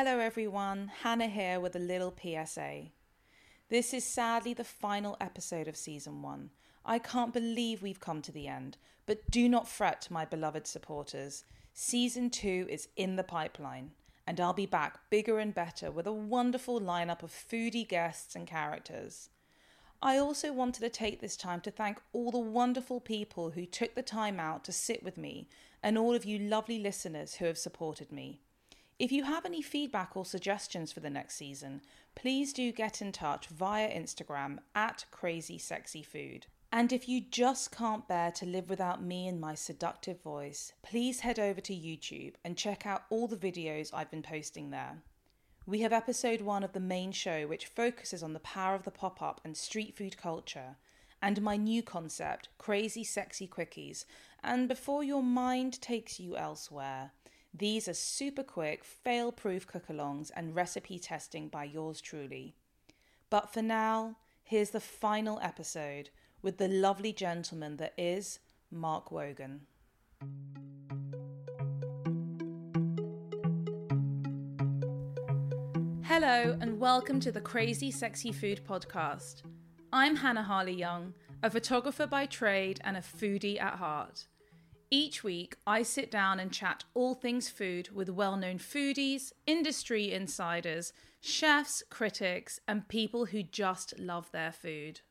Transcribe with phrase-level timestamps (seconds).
[0.00, 0.92] Hello, everyone.
[1.02, 2.92] Hannah here with a little PSA.
[3.68, 6.50] This is sadly the final episode of season one.
[6.86, 8.76] I can't believe we've come to the end,
[9.06, 11.42] but do not fret, my beloved supporters.
[11.74, 13.90] Season two is in the pipeline,
[14.24, 18.46] and I'll be back bigger and better with a wonderful lineup of foodie guests and
[18.46, 19.30] characters.
[20.00, 23.96] I also wanted to take this time to thank all the wonderful people who took
[23.96, 25.48] the time out to sit with me
[25.82, 28.42] and all of you lovely listeners who have supported me.
[28.98, 31.82] If you have any feedback or suggestions for the next season,
[32.16, 36.46] please do get in touch via Instagram at Crazy Sexy Food.
[36.72, 41.20] And if you just can't bear to live without me and my seductive voice, please
[41.20, 44.98] head over to YouTube and check out all the videos I've been posting there.
[45.64, 48.90] We have episode one of the main show, which focuses on the power of the
[48.90, 50.76] pop up and street food culture,
[51.22, 54.04] and my new concept, Crazy Sexy Quickies.
[54.42, 57.12] And before your mind takes you elsewhere,
[57.58, 62.54] these are super quick, fail proof cook alongs and recipe testing by yours truly.
[63.30, 66.10] But for now, here's the final episode
[66.40, 68.38] with the lovely gentleman that is
[68.70, 69.62] Mark Wogan.
[76.04, 79.42] Hello, and welcome to the Crazy Sexy Food Podcast.
[79.92, 84.26] I'm Hannah Harley Young, a photographer by trade and a foodie at heart.
[84.90, 90.10] Each week, I sit down and chat all things food with well known foodies, industry
[90.10, 95.02] insiders, chefs, critics, and people who just love their food.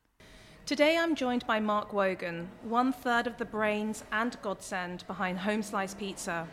[0.66, 5.62] Today, I'm joined by Mark Wogan, one third of the brains and godsend behind Home
[5.62, 6.48] Slice Pizza.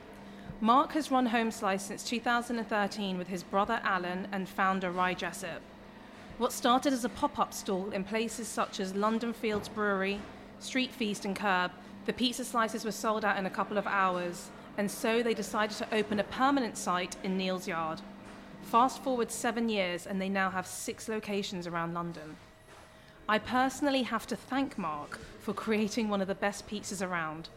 [0.61, 5.63] Mark has run Home Slice since 2013 with his brother Alan and founder Ry Jessup.
[6.37, 10.21] What started as a pop up stall in places such as London Fields Brewery,
[10.59, 11.71] Street Feast, and Curb,
[12.07, 15.77] the pizza slices were sold out in a couple of hours, and so they decided
[15.79, 18.01] to open a permanent site in Neal's Yard.
[18.63, 22.37] Fast forward seven years, and they now have six locations around London.
[23.29, 27.49] I personally have to thank Mark for creating one of the best pizzas around.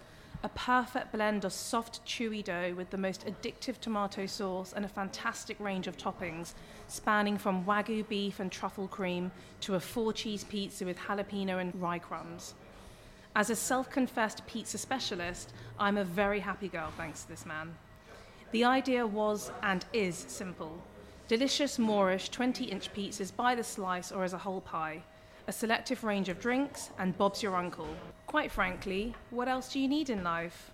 [0.44, 4.90] A perfect blend of soft, chewy dough with the most addictive tomato sauce and a
[4.90, 6.54] fantastic range of toppings,
[6.88, 9.32] spanning from wagyu beef and truffle cream
[9.62, 12.54] to a four cheese pizza with jalapeno and rye crumbs.
[13.36, 17.76] As a self confessed pizza specialist, I'm a very happy girl thanks to this man.
[18.52, 20.82] The idea was and is simple
[21.28, 25.04] delicious moreish 20 inch pizzas by the slice or as a whole pie
[25.48, 27.88] a selective range of drinks, and Bob's your uncle.
[28.28, 30.72] Quite frankly, what else do you need in life?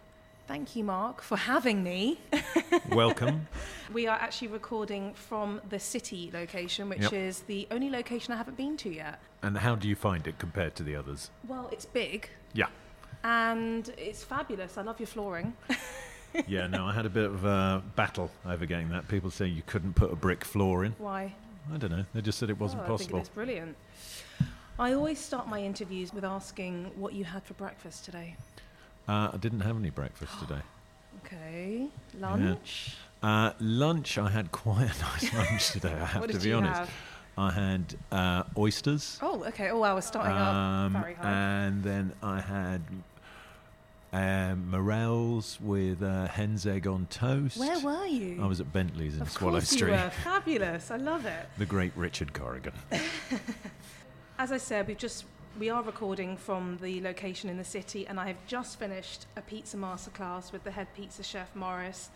[0.47, 2.19] Thank you, Mark, for having me.
[2.91, 3.47] Welcome.
[3.93, 7.13] we are actually recording from the city location, which Yep.
[7.13, 9.19] is the only location I haven't been to yet.
[9.41, 11.29] and how do you find it compared to the others?
[11.47, 12.67] Well, it's big Yeah.
[13.23, 14.77] and it's fabulous.
[14.77, 15.53] I love your flooring.
[16.47, 19.07] Yeah, no, I had a bit of a battle over getting that.
[19.07, 20.93] People say you couldn't put a brick floor in.
[20.97, 21.35] Why?
[21.71, 22.05] I don't know.
[22.11, 23.11] They just said it wasn't Oh, I possible.
[23.17, 23.75] think it's brilliant.
[24.79, 28.35] I always start my interviews with asking what you had for breakfast today.
[29.08, 30.62] Uh, I didn't have any breakfast today.
[31.25, 31.88] Okay,
[32.19, 32.96] lunch.
[33.24, 36.50] Uh, lunch, I had quite a nice lunch today, I have what to did be
[36.50, 36.80] you honest.
[36.81, 36.90] have?
[37.38, 39.18] I had uh, oysters.
[39.22, 39.69] Oh, okay.
[39.69, 41.31] Oh, I was starting um, up very high.
[41.31, 42.81] and then I had
[44.12, 47.58] um, morels with uh, hen's egg on toast.
[47.58, 48.44] Where were you?
[48.44, 49.91] I was at Bentley's in of Swallow course Street.
[49.91, 50.09] You were.
[50.24, 50.91] Fabulous.
[50.91, 51.46] I love it.
[51.58, 52.74] The great Richard Corrigan.
[54.38, 55.25] As I said, we've just
[55.59, 59.41] we are recording from the location in the city, and I have just finished a
[59.41, 62.09] pizza masterclass with the head pizza chef Morris.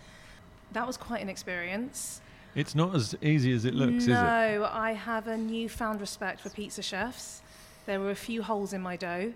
[0.72, 2.22] That was quite an experience.
[2.56, 4.12] It's not as easy as it looks, is it?
[4.12, 7.42] no, I have a newfound respect for pizza chefs.
[7.86, 9.34] There were a few holes in my dough.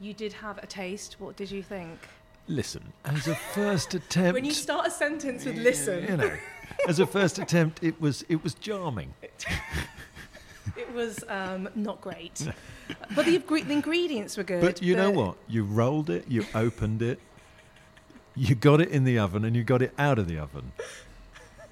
[0.00, 1.16] You did have a taste.
[1.20, 1.98] What did you think?
[2.48, 6.36] Listen, as a first attempt, When you start a sentence with "listen," you know,
[6.88, 9.14] as a first attempt, it was it was charming.
[10.76, 12.46] it was um, not great,
[13.14, 14.60] but the, the ingredients were good.
[14.60, 15.36] But you know what?
[15.48, 17.18] You rolled it, you opened it,
[18.34, 20.72] you got it in the oven, and you got it out of the oven.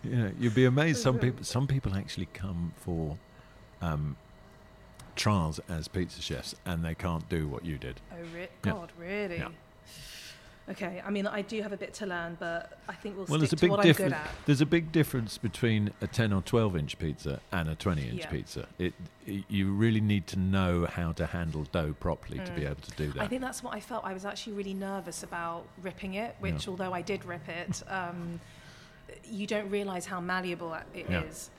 [0.04, 1.00] You know, you'd be amazed.
[1.00, 3.16] Some people, some people actually come for
[3.80, 4.16] um,
[5.14, 8.00] trials as pizza chefs, and they can't do what you did.
[8.12, 8.72] Oh, re- Yeah.
[8.72, 9.38] God, really?
[9.38, 9.48] Yeah.
[10.68, 13.38] Okay, I mean, I do have a bit to learn, but I think we'll Well,
[13.40, 14.14] there's a stick to big what I'm good difference.
[14.14, 14.30] at.
[14.46, 18.20] There's a big difference between a 10 or 12 inch pizza and a 20 inch
[18.20, 18.30] Yeah.
[18.30, 18.68] pizza.
[18.78, 18.94] It,
[19.26, 22.90] it you really need to know how to handle dough properly to be able to
[22.92, 23.22] do that.
[23.22, 24.04] I think that's what I felt.
[24.04, 26.70] I was actually really nervous about ripping it, which, Yeah.
[26.70, 28.40] although I did rip it, um,
[29.24, 31.50] you don't realise how malleable it is.
[31.52, 31.58] Yeah.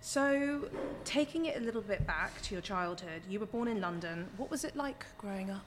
[0.00, 0.68] So,
[1.04, 4.28] taking it a little bit back to your childhood, you were born in London.
[4.36, 5.64] What was it like growing up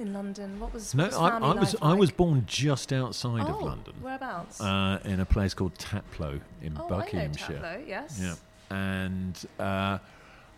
[0.00, 0.58] in London?
[0.58, 3.62] What was No, what I, I was life I was born just outside oh, of
[3.62, 4.60] London, Whereabouts?
[4.60, 7.58] uh, in a place called Taplow in oh, Buckinghamshire.
[7.58, 8.20] Taplow, yes.
[8.20, 8.34] Yeah,
[8.70, 9.98] and uh,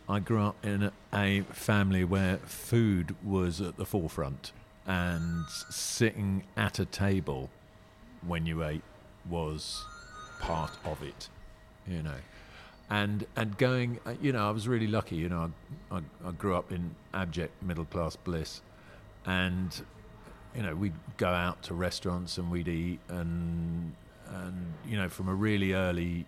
[0.08, 4.52] I grew up in a, a family where food was at the forefront,
[4.86, 7.50] and sitting at a table
[8.26, 8.82] when you ate
[9.28, 9.84] was
[10.40, 11.28] part of it,
[11.86, 12.18] you know.
[12.90, 15.16] And and going, uh, you know, I was really lucky.
[15.16, 15.52] You know,
[15.90, 18.60] I, I, I grew up in abject middle class bliss,
[19.26, 19.82] and
[20.54, 23.94] you know, we'd go out to restaurants and we'd eat, and
[24.28, 26.26] and you know, from a really early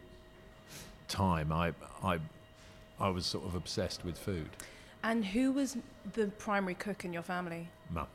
[1.09, 2.19] time, I I
[2.99, 4.51] I was sort of obsessed with food.
[5.03, 5.77] And who was
[6.15, 7.69] the primary cook in your family?
[7.91, 8.07] Mum.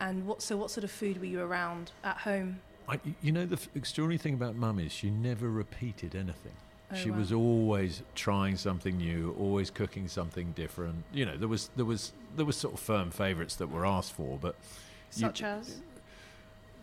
[0.00, 0.42] And what?
[0.42, 2.60] So, what sort of food were you around at home?
[2.88, 6.52] I, you know, the f- extraordinary thing about Mum is she never repeated anything.
[6.90, 7.18] Oh, she wow.
[7.18, 11.02] was always trying something new, always cooking something different.
[11.12, 14.12] You know, there was there was there was sort of firm favourites that were asked
[14.12, 14.54] for, but
[15.14, 15.80] you- Such as?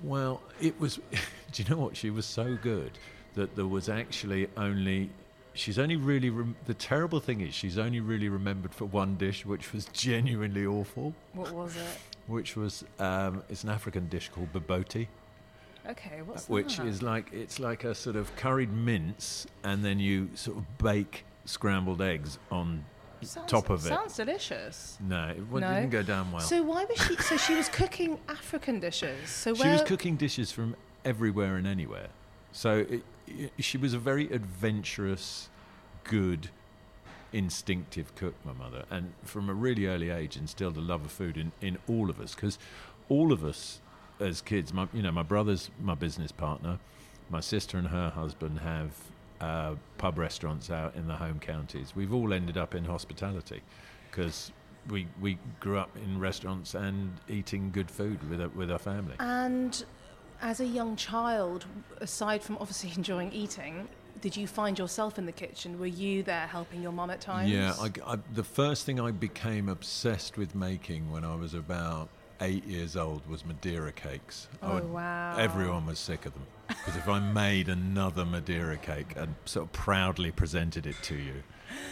[0.03, 0.95] Well, it was.
[1.51, 1.95] do you know what?
[1.95, 2.91] She was so good
[3.35, 5.09] that there was actually only.
[5.53, 6.29] She's only really.
[6.29, 10.65] Rem- the terrible thing is, she's only really remembered for one dish, which was genuinely
[10.65, 11.13] awful.
[11.33, 11.99] What was it?
[12.27, 15.07] Which was, um, it's an African dish called bobotie,
[15.89, 16.87] Okay, what's which that?
[16.87, 21.25] is like it's like a sort of curried mince, and then you sort of bake
[21.45, 22.85] scrambled eggs on
[23.21, 23.89] Sounds- top of it.
[23.89, 24.97] Sounds delicious.
[25.01, 25.59] No, it No?
[25.59, 26.41] didn't go down well.
[26.41, 27.15] So why was she?
[27.17, 29.29] So she was cooking African dishes.
[29.29, 32.07] So she was cooking dishes from everywhere and anywhere.
[32.53, 35.49] So it, it, she was a very adventurous,
[36.05, 36.49] good,
[37.33, 41.35] instinctive cook, my mother, and from a really early age instilled a love of food
[41.37, 42.57] in, in all of us because
[43.09, 43.79] all of us
[44.23, 46.79] as kids, my, you know, my brother's my business partner,
[47.29, 48.91] my sister and her husband have
[49.41, 51.93] uh, pub restaurants out in the home counties.
[51.95, 53.61] We've all ended up in hospitality
[54.09, 54.51] because
[54.89, 59.15] we we grew up in restaurants and eating good food with our, with our family.
[59.19, 59.83] And
[60.41, 61.65] as a young child,
[62.01, 63.87] aside from obviously enjoying eating,
[64.21, 65.79] did you find yourself in the kitchen?
[65.79, 67.49] Were you there helping your mum at times?
[67.51, 72.07] Yeah, I, I- the first thing I became obsessed with making when I was about
[72.41, 74.47] eight years old was Madeira cakes.
[74.61, 75.35] Oh, would- wow.
[75.37, 79.71] Everyone was sick of them because if I made another Madeira cake and sort of
[79.73, 81.43] proudly presented it to you,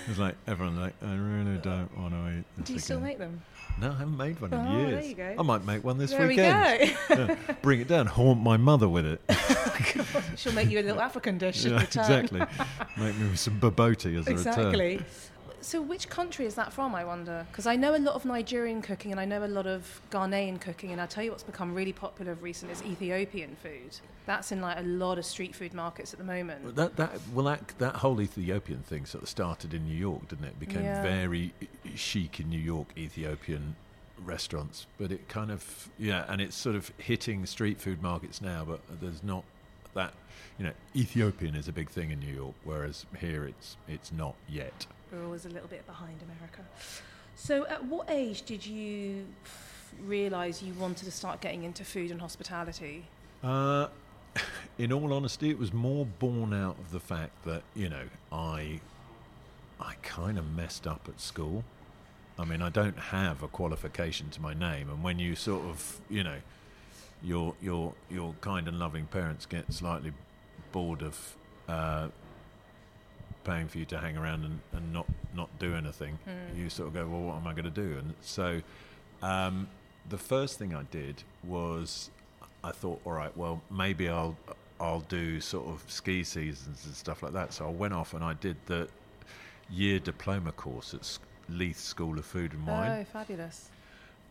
[0.05, 2.99] it was like everyone like I really don't want to eat this Do you still
[2.99, 3.41] make them?
[3.79, 5.07] No, I haven't made one in Oh, there years.
[5.07, 5.35] you go.
[5.39, 6.91] I might make one this there weekend.
[7.09, 7.25] we go.
[7.37, 9.21] Yeah, bring it down, haunt my mother with it.
[10.37, 12.41] She'll make you a little African dish in Yeah, exactly.
[12.97, 14.33] Make me with some bobotie as a return.
[14.33, 15.01] Exactly.
[15.61, 16.95] So, which country is that from?
[16.95, 19.67] I wonder, because I know a lot of Nigerian cooking and I know a lot
[19.67, 23.55] of Ghanaian cooking, and I tell you what's become really popular of recent is Ethiopian
[23.61, 23.97] food.
[24.25, 26.63] That's in like a lot of street food markets at the moment.
[26.63, 30.27] Well, That that well that that whole Ethiopian thing sort of started in New York,
[30.29, 30.59] didn't it?
[30.59, 31.01] Became Yeah.
[31.01, 31.53] very
[31.95, 33.75] chic in New York, Ethiopian
[34.23, 34.85] restaurants.
[34.97, 38.63] But it kind of yeah, and it's sort of hitting street food markets now.
[38.65, 39.43] But there's not
[39.93, 40.13] that
[40.57, 44.35] you know Ethiopian is a big thing in New York, whereas here it's it's not
[44.47, 44.85] yet.
[45.11, 46.61] We're always a little bit behind America.
[47.35, 49.25] So, at what age did you
[50.05, 53.05] realise you wanted to start getting into food and hospitality?
[53.43, 53.87] Uh,
[54.77, 58.79] in all honesty, it was more born out of the fact that you know I,
[59.79, 61.63] I kind of messed up at school.
[62.39, 65.99] I mean, I don't have a qualification to my name, and when you sort of,
[66.09, 66.37] you know,
[67.21, 70.13] your your your kind and loving parents get slightly
[70.71, 71.35] bored of
[71.67, 72.07] uh,
[73.43, 75.05] paying for you to hang around and, and not
[75.35, 76.57] not do anything, Mm.
[76.57, 77.97] you sort of go, well, what am I going to do?
[77.97, 78.61] And so,
[79.21, 79.67] um,
[80.09, 82.09] the first thing I did was
[82.63, 84.35] I thought, all right, well, maybe I'll
[84.79, 87.53] I'll do sort of ski seasons and stuff like that.
[87.53, 88.87] So I went off and I did the
[89.69, 91.17] year diploma course at
[91.49, 93.69] Leith School of Food and Wine, Oh, fabulous.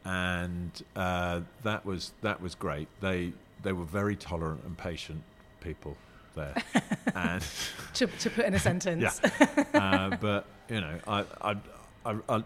[0.05, 2.89] and uh, that was that was great.
[3.01, 5.23] They they were very tolerant and patient
[5.61, 5.97] people
[6.35, 6.55] there,
[7.15, 7.43] and
[7.95, 9.21] To, to put in a sentence.
[9.75, 11.57] uh, but you know, I, I,
[12.07, 12.43] I, I,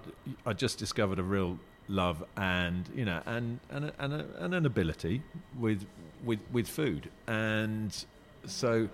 [0.46, 4.54] I just discovered a real love and you know and and a, and, a, and
[4.54, 5.22] an ability
[5.58, 5.84] with
[6.24, 8.04] with with food, and
[8.46, 8.88] so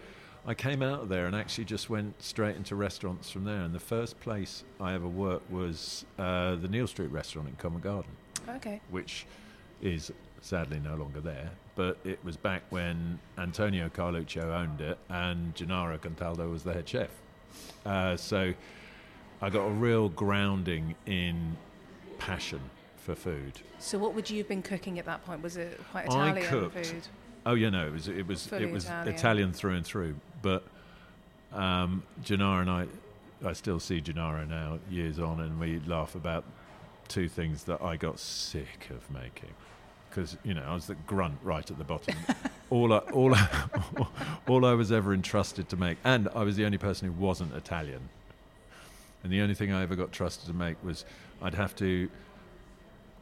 [0.46, 3.60] I came out of there and actually just went straight into restaurants from there.
[3.60, 7.82] And the first place I ever worked was uh, the Neal Street restaurant in Covent
[7.84, 8.10] Garden
[8.48, 8.80] Okay.
[8.90, 9.26] which
[9.82, 11.50] is sadly no longer there.
[11.76, 16.88] But it was back when Antonio Carluccio owned it and Gennaro Contaldo was the head
[16.88, 17.10] chef.
[17.84, 18.52] Uh, so
[19.40, 21.56] I got a real grounding in
[22.18, 22.60] passion
[22.96, 23.60] for food.
[23.78, 25.42] So, what would you have been cooking at that point?
[25.42, 26.86] Was it quite I Italian cooked.
[26.86, 27.02] food?
[27.46, 29.14] Oh yeah, no, it was it was Fully it was Italian.
[29.14, 29.52] Italian.
[29.52, 30.14] through and through.
[30.42, 30.64] But
[31.52, 32.86] um, Gennaro and I,
[33.44, 36.44] I still see Gennaro now, years on, and we laugh about
[37.08, 39.50] two things that I got sick of making.
[40.10, 42.14] Because you know I was the grunt right at the bottom.
[42.70, 43.48] all I, all I,
[44.48, 47.54] all I was ever entrusted to make, and I was the only person who wasn't
[47.54, 48.08] Italian.
[49.22, 51.04] And the only thing I ever got trusted to make was
[51.42, 52.08] I'd have to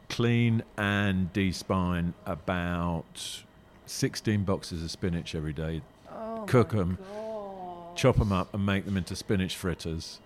[0.07, 3.43] clean and despine about
[3.85, 5.81] 16 boxes of spinach every day,
[6.11, 7.95] Oh Cook them, God.
[7.97, 10.19] chop them up and make them into spinach fritters.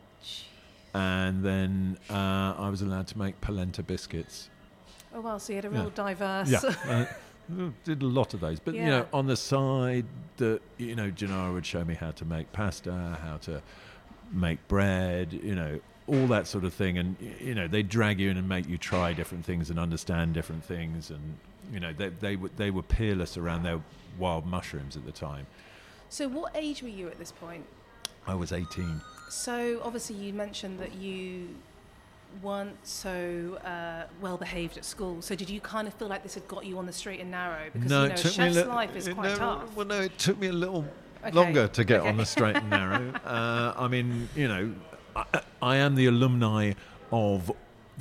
[0.94, 4.50] And then uh, I was allowed to make polenta biscuits.
[5.14, 5.82] Oh well, so you had a Yeah.
[5.82, 6.50] real diverse.
[6.50, 6.60] Yeah,
[7.56, 8.60] uh, did a lot of those.
[8.60, 10.06] But you know, on the side,
[10.38, 13.62] that you know, Gennaro would show me how to make pasta, how to
[14.32, 16.98] make bread, you know, all that sort of thing.
[16.98, 20.34] And you know, they drag you in and make you try different things and understand
[20.34, 21.10] different things.
[21.10, 21.38] And
[21.72, 23.82] you know, they they were they were peerless around their
[24.18, 25.46] wild mushrooms at the time.
[26.10, 27.66] So what age were you at this point?
[28.26, 29.02] I was eighteen.
[29.30, 31.50] So obviously you mentioned that you
[32.42, 35.22] weren't so uh, well behaved at school.
[35.22, 37.32] So did you kind of feel like this had got you on the straight and
[37.32, 37.66] narrow?
[37.72, 39.76] Because you know, a chef's li- life is quite no, tough.
[39.76, 40.86] Well, no, it took me a little
[41.26, 43.12] Okay, longer to get on the straight and narrow.
[43.26, 44.74] uh, I mean, you know,
[45.16, 45.26] I,
[45.62, 46.74] I am the alumni
[47.12, 47.52] of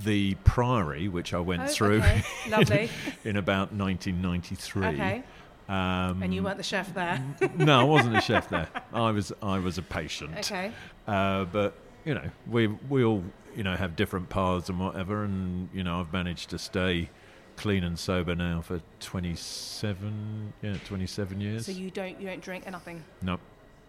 [0.04, 2.22] the Priory, which I went Oh, through okay.
[2.48, 2.88] Lovely.
[3.24, 4.86] in about 1993.
[4.86, 5.22] okay.
[5.68, 7.22] Um, And you weren't the chef there.
[7.56, 8.68] no, I wasn't a chef there.
[8.92, 10.36] I was I was a patient.
[10.38, 10.72] okay.
[11.06, 11.74] Uh, but
[12.04, 13.22] you know, we we all
[13.56, 17.10] you know have different paths and whatever, and you know, I've managed to stay
[17.56, 21.66] clean and sober now for 27 yeah 27 years.
[21.66, 23.02] So you don't you don't drink nothing.
[23.20, 23.40] nope,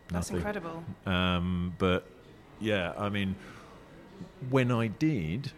[0.10, 0.36] That's nothing.
[0.38, 0.84] incredible.
[1.06, 2.06] Um, but
[2.60, 3.36] yeah, I mean,
[4.50, 5.52] when I did,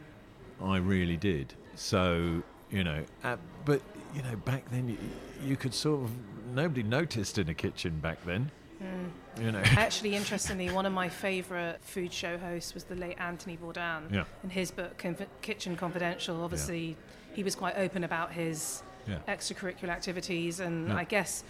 [0.62, 1.54] I really did.
[1.76, 3.82] So you know, uh, but
[4.14, 4.98] you know, back then you,
[5.44, 6.12] you could sort of
[6.54, 8.52] nobody noticed in a kitchen back then.
[8.82, 9.10] Mm.
[9.40, 13.58] You know, Actually, interestingly, one of my favourite food show hosts was the late Anthony
[13.58, 14.12] Bourdain.
[14.14, 16.96] yeah, In his book, Conf- Kitchen Confidential, obviously,
[17.34, 19.18] he was quite open about his yeah.
[19.28, 20.96] extracurricular activities, and Yeah.
[20.98, 21.44] I guess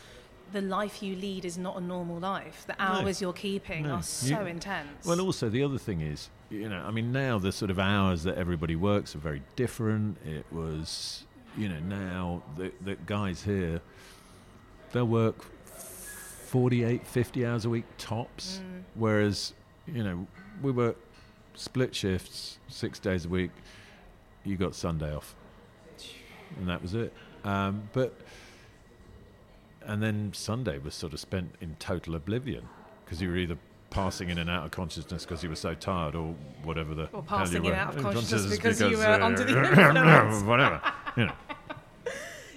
[0.51, 2.65] the life you lead is not a normal life.
[2.67, 2.85] The No.
[2.85, 3.95] hours you're keeping No.
[3.95, 5.05] are so You- intense.
[5.05, 8.23] Well, also the other thing is, you know, I mean, now the sort of hours
[8.23, 10.17] that everybody works are very different.
[10.25, 11.23] It was,
[11.57, 13.81] you know, now the, the guys here,
[14.91, 15.45] they'll work
[16.59, 18.83] 48, 50 hours a week tops, Mm.
[18.93, 19.51] whereas,
[19.85, 20.25] you know,
[20.61, 20.95] we were
[21.53, 23.51] split shifts, six days a week.
[24.45, 25.35] You got Sunday off,
[26.57, 27.11] and that was it.
[27.43, 28.13] Um, but
[29.85, 32.69] and then Sunday was sort of spent in total oblivion
[33.03, 33.57] because you were either
[33.89, 36.33] passing in and out of consciousness because you were so tired or
[36.63, 39.57] whatever the Or passing in out of consciousness consciousness because you were uh, under the
[39.69, 40.43] influence.
[40.43, 40.81] whatever
[41.17, 41.33] you know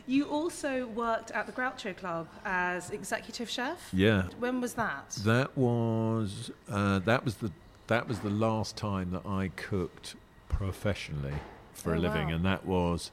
[0.08, 3.90] You also worked at the Groucho Club as executive chef.
[3.92, 5.10] yeah When was that?
[5.24, 7.52] that was uh, that was the
[7.88, 10.16] that was the last time that I cooked
[10.48, 11.34] professionally
[11.74, 12.34] for a Oh, living wow.
[12.34, 13.10] and that was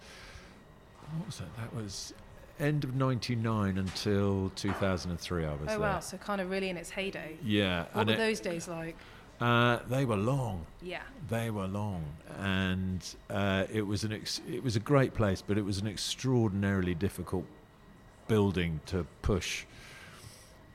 [1.17, 2.13] what was that that was
[2.59, 6.77] end of 99 until 2003 I was oh there wow, so kind of really in
[6.77, 7.35] its heyday.
[7.43, 8.95] yeah What were it- those days like?
[9.41, 11.01] Uh, they were long Yeah.
[11.29, 12.03] They were long,
[12.39, 15.87] and uh, it was an ex- it was a great place, but it was an
[15.87, 17.45] extraordinarily difficult
[18.27, 19.65] building to push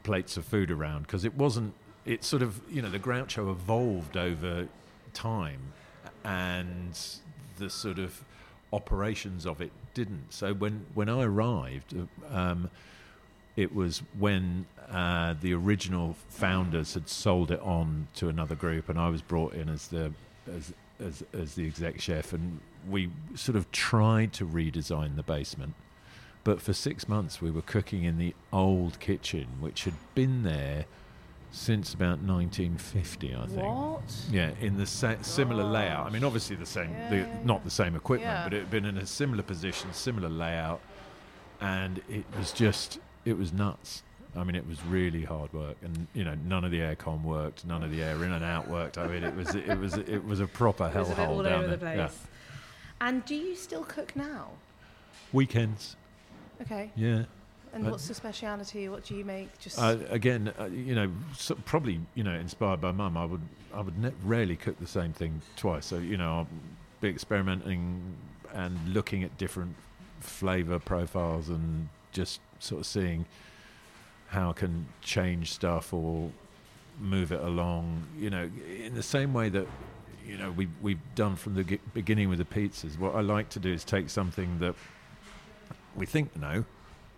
[0.02, 1.74] plates of food around because it wasn't.
[2.04, 4.68] It sort of you know the Groucho evolved over
[5.14, 5.72] time,
[6.24, 6.98] and
[7.58, 8.24] the sort of
[8.72, 10.32] operations of it didn't.
[10.32, 11.94] So when when I arrived.
[12.30, 12.70] Um,
[13.56, 18.98] it was when uh, the original founders had sold it on to another group, and
[18.98, 20.12] I was brought in as the
[20.52, 25.74] as as, as the exec chef, and we sort of tried to redesign the basement.
[26.42, 30.86] But for six months, we were cooking in the old kitchen, which had been there
[31.52, 33.62] since about 1950, I think.
[33.62, 34.02] What?
[34.30, 36.06] Yeah, in the sa- similar layout.
[36.06, 37.38] I mean, obviously the same, Yeah, the, yeah, yeah.
[37.44, 40.80] not the same equipment, but it had been in a similar position, similar layout,
[41.60, 44.02] and it was just, it was nuts.
[44.36, 47.64] I mean, it was really hard work, and you know, none of the aircon worked,
[47.66, 48.96] none of the air in and out worked.
[48.98, 51.44] I mean, it was, it was, it was a proper It was a bit hellhole
[51.44, 51.96] down over the there.
[52.08, 52.18] place.
[53.00, 54.48] And do you still cook now?
[55.32, 55.96] Weekends,
[56.62, 56.90] Okay.
[56.96, 57.24] yeah.
[57.72, 58.88] And Uh, what's the speciality?
[58.88, 59.56] What do you make?
[59.60, 63.42] Just Uh, again, uh, you know, so probably you know, inspired by mum, I would
[63.72, 65.86] I would ne- rarely cook the same thing twice.
[65.86, 66.48] So you know, I'll
[67.00, 68.16] be experimenting
[68.52, 69.76] and looking at different
[70.18, 73.24] flavor profiles and just sort of seeing
[74.30, 76.30] how I can change stuff or
[76.98, 78.02] move it along.
[78.18, 78.50] You know,
[78.84, 79.66] in the same way that
[80.26, 82.98] you know we we've done from the beginning with the pizzas.
[82.98, 84.74] What I like to do is take something that
[85.96, 86.64] we think we know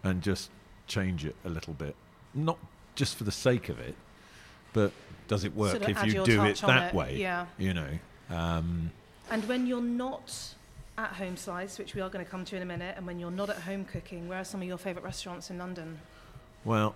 [0.03, 0.51] and just
[0.87, 1.95] change it a little bit.
[2.35, 2.59] Not
[2.95, 3.95] just for the sake of it,
[4.73, 4.93] but
[5.29, 7.17] does it work Sort of if you do it that it, way?
[7.19, 7.47] yeah.
[7.59, 7.99] You know.
[8.31, 8.91] Um,
[9.31, 10.55] And when you're not
[10.99, 13.19] at home slice, which we are going to come to in a minute, and when
[13.19, 16.01] you're not at home cooking, where are some of your favourite restaurants in London?
[16.65, 16.95] Well,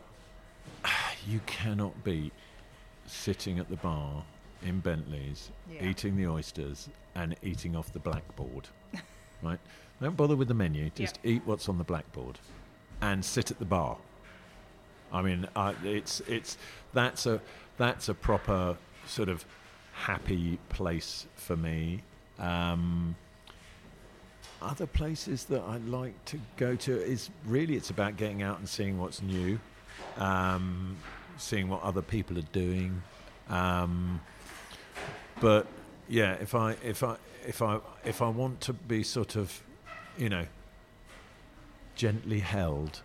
[1.26, 2.32] you cannot beat
[3.06, 4.24] sitting at the bar
[4.62, 5.84] in Bentley's, Yeah.
[5.84, 8.68] eating the oysters and eating off the blackboard.
[9.42, 9.58] right?
[10.00, 10.90] Don't bother with the menu.
[10.94, 12.38] Just eat what's on the blackboard,
[13.00, 13.96] and sit at the bar.
[15.12, 16.58] I mean, uh, it's it's
[16.92, 17.40] that's a
[17.78, 19.44] that's a proper sort of
[19.92, 22.02] happy place for me.
[22.38, 23.16] Um,
[24.62, 28.68] other places that I like to go to is really it's about getting out and
[28.68, 29.58] seeing what's new,
[30.16, 30.96] um,
[31.36, 33.02] seeing what other people are doing.
[33.48, 34.20] Um,
[35.40, 35.66] but
[36.08, 39.62] yeah, if I if I if I if I want to be sort of,
[40.16, 40.46] you know,
[41.94, 43.02] gently held,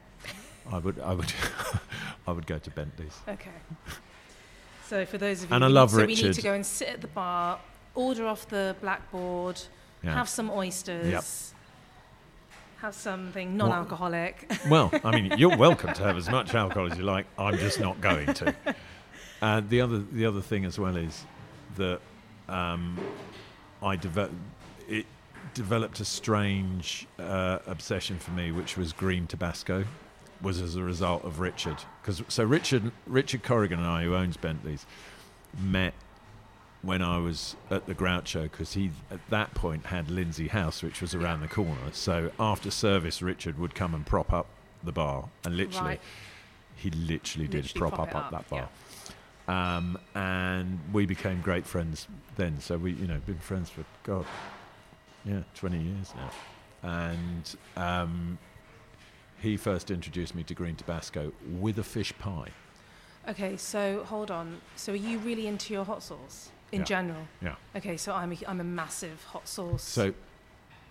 [0.71, 1.33] I would I would
[2.27, 3.17] I would go to Bentley's.
[3.27, 3.49] Okay.
[4.87, 6.89] So for those of you, And I love so we need to go and sit
[6.89, 7.59] at the bar,
[7.95, 9.61] order off the blackboard,
[10.03, 10.13] Yeah.
[10.13, 11.53] have some oysters,
[12.79, 14.51] have something non-alcoholic.
[14.69, 17.27] Well, I mean, you're welcome to have as much alcohol as you like.
[17.37, 18.55] I'm just not going to.
[19.41, 21.25] And the other, the other thing as well is
[21.75, 21.99] that
[22.49, 22.99] um,
[23.81, 24.35] I developed
[24.87, 25.05] it
[25.53, 29.85] developed a strange uh, obsession for me, which was green Tabasco.
[30.41, 34.37] Was as a result of Richard, because so Richard Richard Corrigan and I, who owns
[34.37, 34.87] Bentley's,
[35.59, 35.93] met
[36.83, 41.01] when I was at the Groucho because he at that point had Lindsay House, which
[41.01, 41.91] was around the corner.
[41.91, 44.47] So after service, Richard would come and prop up
[44.83, 46.01] the bar, and literally, Right.
[46.75, 48.69] he literally did prop, prop up, up that bar.
[49.47, 52.59] Um, and we became great friends then.
[52.59, 54.25] So we, you know, been friends for God,
[55.25, 56.31] yeah, twenty years now.
[56.83, 58.37] And um,
[59.39, 62.49] he first introduced me to green Tabasco with a fish pie.
[63.29, 64.61] Okay, so hold on.
[64.75, 66.85] So are you really into your hot sauce in Yeah.
[66.85, 67.27] general?
[67.41, 67.55] Yeah.
[67.75, 69.83] Okay, so I'm a, I'm a massive hot sauce.
[69.83, 70.13] So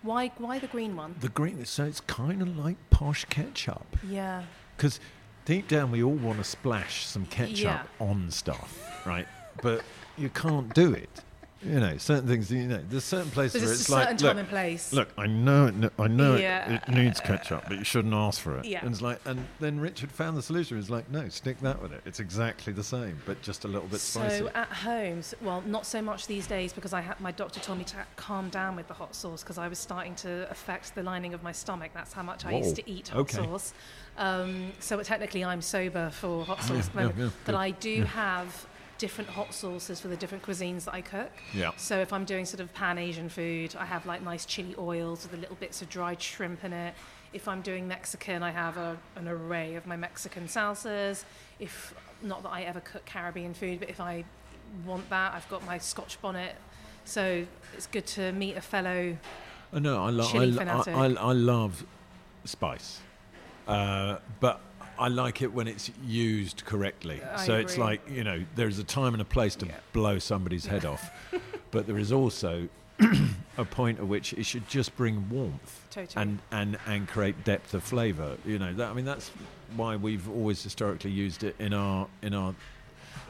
[0.02, 1.14] why why the green one?
[1.20, 3.86] the green, so it's kind of like posh ketchup.
[4.06, 4.44] Yeah.
[4.76, 5.00] Because
[5.44, 7.82] deep down, we all want to splash some ketchup Yeah.
[7.98, 9.26] on stuff, right?
[9.62, 9.82] But
[10.16, 11.22] you can't do it.
[11.62, 12.50] You know, certain things.
[12.50, 14.92] You know, there's certain places There's where a it's certain like, time look, and place.
[14.94, 15.92] look, I know it.
[15.98, 16.72] I know Yeah.
[16.74, 18.64] it, it needs ketchup, but you shouldn't ask for it.
[18.64, 18.80] Yeah.
[18.80, 20.78] And it's like, and then Richard found the solution.
[20.78, 22.00] He's like, no, stick that with it.
[22.06, 24.38] It's exactly the same, but just a little bit spicy.
[24.38, 27.78] So at home, well, not so much these days because I had my doctor told
[27.78, 31.02] me to calm down with the hot sauce because I was starting to affect the
[31.02, 31.90] lining of my stomach.
[31.92, 33.36] That's how much I used to eat hot okay.
[33.36, 33.74] sauce.
[34.16, 36.90] Um, so technically, I'm sober for hot sauce.
[36.94, 38.66] yeah, moment, yeah, but I do have
[39.00, 41.32] different hot sauces for the different cuisines that I cook.
[41.54, 41.70] yeah.
[41.78, 45.22] So if I'm doing sort of pan Asian food, I have like nice chili oils
[45.22, 46.94] with the little bits of dried shrimp in it.
[47.32, 51.24] If I'm doing Mexican, I have a, an array of my Mexican salsas.
[51.58, 54.24] If not that I ever cook Caribbean food, but if I
[54.84, 56.54] want that, I've got my Scotch bonnet.
[57.06, 59.16] So it's good to meet a fellow.
[59.72, 60.04] I know.
[60.04, 60.90] I, lo- I, lo- I.
[60.90, 61.86] I, I love
[62.44, 63.00] spice,
[63.66, 64.60] uh, but
[65.00, 67.22] I like it when it's used correctly.
[67.22, 69.76] I so it's like you know, there's a time and a place to Yeah.
[69.92, 71.10] blow somebody's head off,
[71.70, 72.68] but there is also
[73.58, 76.22] a point at which it should just bring warmth Totally.
[76.22, 78.36] and and and create depth of flavour.
[78.44, 79.30] You know, that, I mean that's
[79.74, 82.54] why we've always historically used it in our in our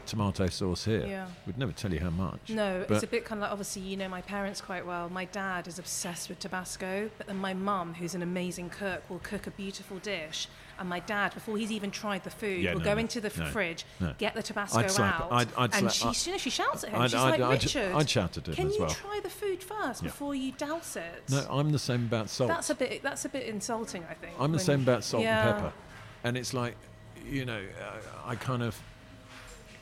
[0.06, 1.06] tomato sauce here.
[1.06, 1.28] Yeah.
[1.46, 2.48] We'd never tell you how much.
[2.48, 5.08] No, it's a bit kind of like obviously you know my parents quite well.
[5.08, 9.20] My dad is obsessed with Tabasco, but then my mum, who's an amazing cook, will
[9.20, 10.48] cook a beautiful dish,
[10.80, 13.20] and my dad, before he's even tried the food, Yeah, will no, go no, into
[13.20, 13.84] the no, fridge,
[14.18, 17.00] get the Tabasco out, I'd- I'd and she, you know, she shouts at him.
[17.00, 19.62] I'd, She's I'd, like, Richard, I'd shout at him can as you try the food
[19.62, 20.08] first Yeah.
[20.08, 21.22] before you douse it?
[21.28, 22.48] No, I'm the same about salt.
[22.48, 23.02] that's a bit.
[23.02, 24.32] That's a bit insulting, I think.
[24.40, 25.46] I'm the same about salt yeah.
[25.46, 25.72] and pepper.
[26.24, 26.74] And it's like,
[27.24, 28.80] you know, uh, I kind of,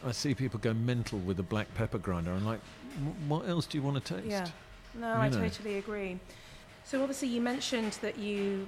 [0.05, 2.33] I see people go mental with a black pepper grinder.
[2.33, 4.27] I'm like, "Wh- what else do you want to taste?
[4.29, 4.47] Yeah.
[4.95, 5.41] No, You I know.
[5.41, 6.19] totally agree.
[6.85, 8.67] So obviously you mentioned that you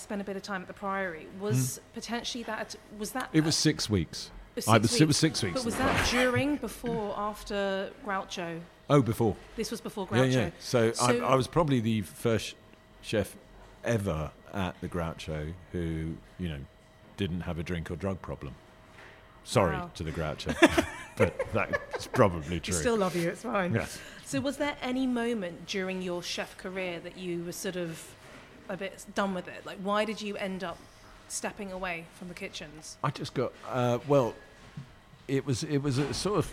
[0.00, 1.26] spent a bit of time at the Priory.
[1.40, 3.28] Was potentially that was that.
[3.32, 4.30] It was six weeks.
[4.56, 5.00] uh, I six was, weeks?
[5.00, 5.54] it was six weeks.
[5.54, 8.60] But was that during, before, after Groucho?
[8.88, 9.36] oh, before.
[9.56, 10.32] This was before Groucho.
[10.32, 10.50] yeah.
[10.58, 12.56] So, I, So- I was probably the first
[13.02, 13.36] chef
[13.84, 16.58] ever at the Groucho who, you know,
[17.16, 18.54] didn't have a drink or drug problem.
[19.44, 19.90] Sorry Wow.
[19.94, 20.54] to the Groucho,
[21.16, 22.74] but that's probably We true.
[22.74, 23.30] still love you.
[23.30, 23.74] It's fine.
[23.74, 23.86] yeah.
[24.24, 28.06] So was there any moment during your chef career that you were sort of
[28.70, 29.66] a bit done with it?
[29.66, 30.78] Like, why did you end up
[31.28, 32.96] stepping away from the kitchens?
[33.04, 34.34] I just got uh, well.
[35.28, 36.52] It was it was a sort of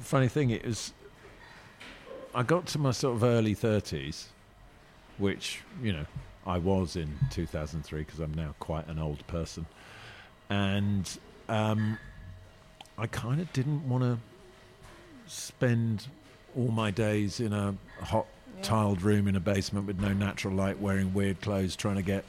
[0.00, 0.50] funny thing.
[0.50, 0.92] It was.
[2.34, 4.28] I got to my sort of early thirties,
[5.18, 6.06] which you know
[6.46, 9.66] I was in two thousand three because I'm now quite an old person,
[10.50, 11.98] and um,
[12.98, 14.18] I kind of didn't want to
[15.26, 16.06] spend
[16.56, 18.62] all my days in a hot Yeah.
[18.62, 22.24] tiled room in a basement with no natural light, wearing weird clothes, trying to get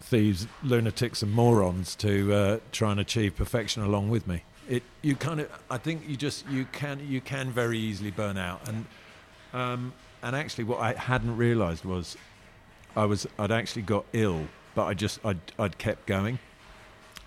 [0.00, 4.42] thieves, lunatics, and morons to uh, try and achieve perfection along with me.
[4.68, 8.36] It you kind of I think you just you can you can very easily burn
[8.38, 8.86] out and
[9.52, 12.16] um, and actually what I hadn't realised was
[12.96, 16.38] I was I'd actually got ill, but I just I'd, I'd kept going.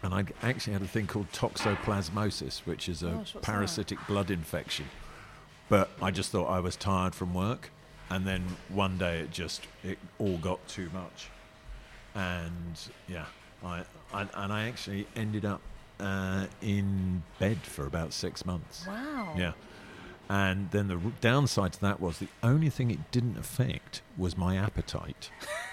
[0.04, 4.86] And I actually had a thing called toxoplasmosis, which is a Gosh, parasitic blood infection.
[5.70, 7.72] But I just thought I was tired from work,
[8.10, 11.30] and then one day it just it all got too much,
[12.16, 13.26] and yeah,
[13.64, 15.62] I, I and I actually ended up
[16.00, 18.86] uh, in bed for about six months.
[18.88, 19.34] Wow.
[19.38, 19.54] Yeah.
[20.30, 24.58] And then the downside to that was the only thing it didn't affect was my
[24.58, 25.30] appetite.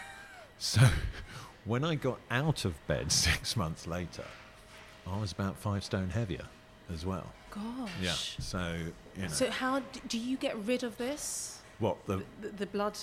[0.58, 0.80] so
[1.64, 4.24] when I got out of bed six months later,
[5.06, 6.46] I was about five stone heavier
[6.92, 7.32] as well.
[7.50, 7.90] Gosh.
[8.00, 8.12] Yeah.
[8.12, 8.76] So,
[9.16, 9.28] you know.
[9.28, 11.58] So how d- do you get rid of this?
[11.78, 12.98] What the The, the blood.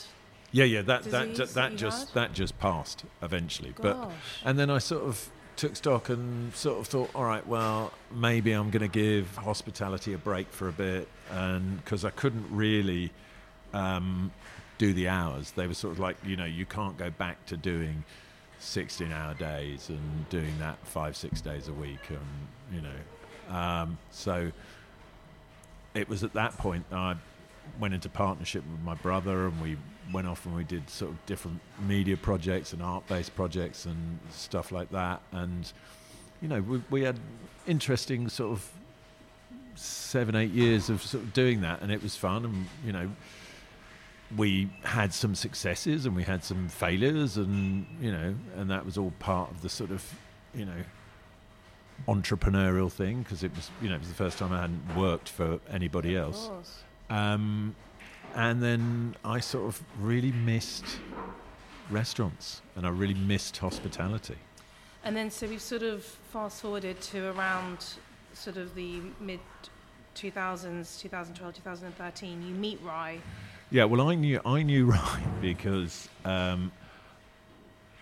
[0.51, 2.13] Yeah, yeah, that that that, that just had?
[2.15, 3.73] that just passed eventually.
[3.79, 4.11] But
[4.43, 8.51] and then I sort of took stock and sort of thought, all right, well, maybe
[8.51, 13.11] I'm going to give hospitality a break for a bit, and because I couldn't really
[13.73, 14.31] um,
[14.77, 17.57] do the hours, they were sort of like, you know, you can't go back to
[17.57, 18.03] doing
[18.59, 22.19] 16-hour days and doing that five, six days a week, and
[22.73, 24.51] you know, um, so
[25.93, 27.15] it was at that point that I
[27.79, 29.77] went into partnership with my brother, and we
[30.11, 34.71] went off and we did sort of different media projects and art-based projects and stuff
[34.71, 35.21] like that.
[35.31, 35.71] And
[36.41, 37.19] you know, we, we had
[37.67, 38.69] interesting sort of
[39.75, 42.45] seven, eight years of sort of doing that, and it was fun.
[42.45, 43.09] And you know,
[44.37, 48.97] we had some successes and we had some failures, and you know, and that was
[48.97, 50.03] all part of the sort of
[50.53, 50.83] you know
[52.07, 55.29] entrepreneurial thing because it was you know it was the first time I hadn't worked
[55.29, 56.47] for anybody Of else.
[56.47, 56.83] course.
[57.11, 57.75] Um,
[58.35, 60.85] and then I sort of really missed
[61.89, 64.37] restaurants and I really missed hospitality.
[65.03, 67.85] And then so we've sort of fast forwarded to around
[68.33, 69.41] sort of the mid
[70.15, 72.47] 2000s, 2012, 2013.
[72.47, 73.19] You meet Ry.
[73.69, 76.71] Yeah, well, I knew I knew Ryan because um,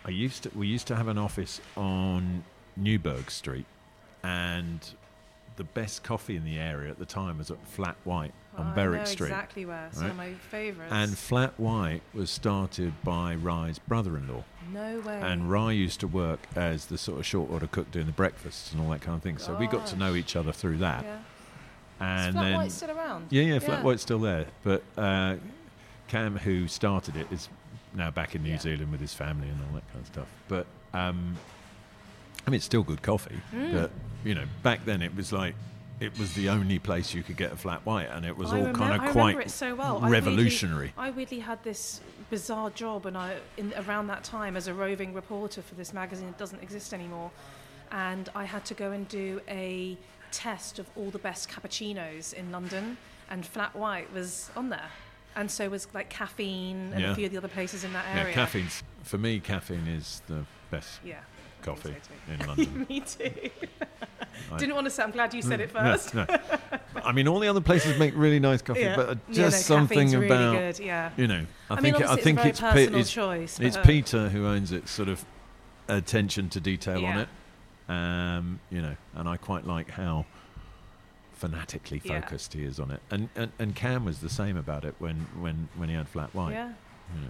[0.05, 2.43] I used to we used to have an office on
[2.75, 3.65] Newburgh Street,
[4.23, 4.79] and
[5.55, 8.75] the best coffee in the area at the time was at Flat White on Oh,
[8.75, 9.27] Berwick Street.
[9.27, 9.87] exactly where.
[9.87, 10.11] It's one right?
[10.11, 10.91] of my favourites.
[10.93, 14.43] And Flat White was started by Ry's brother-in-law.
[14.73, 15.19] no way.
[15.21, 18.71] And Ry used to work as the sort of short order cook doing the breakfasts
[18.71, 19.37] and all that kind of thing.
[19.37, 21.03] So we got to know each other through that.
[21.03, 21.17] yeah.
[22.01, 23.27] And Is Flat then White still around?
[23.29, 23.83] yeah, yeah, Flat Yeah.
[23.83, 24.45] White's still there.
[24.63, 25.35] But uh,
[26.07, 27.49] Cam, who started it, is
[27.93, 28.59] now back in New Yeah.
[28.59, 30.27] Zealand with his family and all that kind of stuff.
[30.47, 31.35] But um,
[32.47, 33.41] I mean, it's still good coffee.
[33.53, 33.73] Mm.
[33.73, 33.91] But
[34.23, 35.55] you know, back then it was like
[35.99, 38.59] it was the only place you could get a flat white, and it was I
[38.59, 39.97] all remem- kind of remember quite it so well.
[39.97, 40.93] I weirdly- revolutionary.
[40.97, 45.13] I weirdly had this bizarre job, and I in around that time as a roving
[45.13, 47.31] reporter for this magazine that doesn't exist anymore,
[47.91, 49.97] and I had to go and do a
[50.31, 52.97] test of all the best cappuccinos in London,
[53.29, 54.89] and Flat White was on there,
[55.35, 57.11] and so was like Kaffeine and Yeah.
[57.11, 58.35] a few of the other places in that area.
[58.35, 59.39] Yeah, Kaffeine's for me.
[59.39, 61.21] Kaffeine is the best Yeah.
[61.61, 61.95] Coffee
[62.27, 62.85] in London.
[62.89, 63.31] Me too.
[64.51, 65.03] I- Didn't want to say.
[65.03, 66.13] I'm glad you said it first.
[66.13, 66.25] No,
[67.03, 68.95] I mean, all the other places make really nice coffee, Yeah.
[68.95, 70.79] but uh, Yeah, just no, something Kaffeine's about really good.
[70.79, 71.11] Yeah.
[71.17, 71.45] you know.
[71.69, 73.59] I, I, mean, think it, I obviously think it's it's very Pe- personal it's, choice.
[73.59, 74.87] it's Peter who owns it.
[74.87, 75.25] Sort of
[75.87, 77.29] attention to detail on it,
[77.89, 80.25] um, you know, and I quite like how
[81.33, 83.01] fanatically focused he is on it.
[83.11, 86.33] And, and and Cam was the same about it when when when he had flat
[86.33, 86.53] white.
[86.53, 86.73] Yeah.
[87.15, 87.27] you know.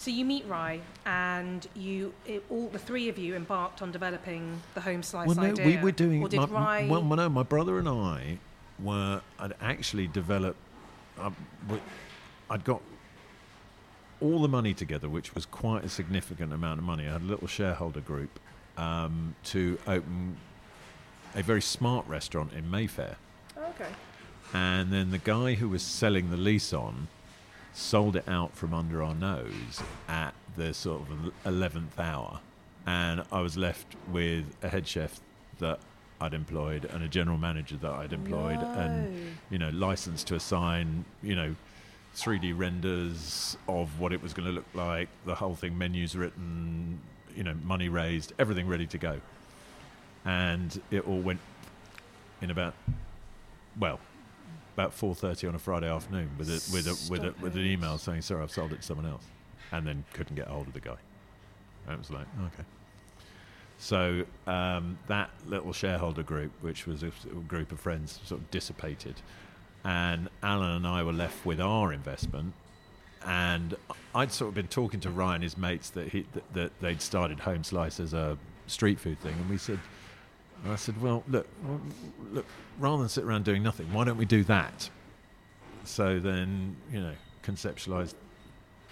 [0.00, 4.58] So you meet Ry, and you it, all the three of you embarked on developing
[4.72, 5.66] the home slice Well, no, idea.
[5.66, 6.22] we were doing.
[6.22, 6.88] Or did my, Ry?
[6.88, 8.38] Well, no, my brother and I
[8.82, 9.20] were.
[9.38, 10.56] I'd actually developed.
[11.18, 11.32] Uh,
[12.48, 12.80] I'd got
[14.22, 17.06] all the money together, which was quite a significant amount of money.
[17.06, 18.40] I had a little shareholder group
[18.78, 20.38] um, to open
[21.34, 23.16] a very smart restaurant in Mayfair,
[23.54, 23.90] okay.
[24.54, 27.08] and then the guy who was selling the lease on
[27.72, 32.40] sold it out from under our nose at the sort of eleventh hour,
[32.86, 35.20] and I was left with a head chef
[35.58, 35.78] that
[36.20, 41.04] I'd employed and a general manager that I'd employed, and you know, license to assign,
[41.22, 41.54] you know,
[42.16, 47.00] 3D renders of what it was going to look like, the whole thing, menus written,
[47.36, 49.20] you know, money raised, everything ready to go,
[50.24, 51.40] and it all went
[52.42, 52.74] in about,
[53.78, 54.00] well,
[54.80, 57.98] about 4:30 on a Friday afternoon with a, with a, with a, with an email
[57.98, 59.24] saying, "Sorry, I've sold it to someone else,"
[59.72, 60.96] and then couldn't get a hold of the guy.
[61.86, 62.64] And it was like, okay.
[63.78, 67.10] So um, that little shareholder group, which was a
[67.48, 69.16] group of friends, sort of dissipated,
[69.84, 72.54] and Alan and I were left with our investment,
[73.24, 73.74] and
[74.14, 77.40] I'd sort of been talking to Ryan, his mates, that he that, that they'd started
[77.40, 79.78] Home Slice as a street food thing, and we said,
[80.64, 81.46] and I said, well, look,
[82.32, 82.46] look,
[82.78, 84.90] rather than sit around doing nothing, why don't we do that?
[85.84, 88.14] So then, you know, conceptualize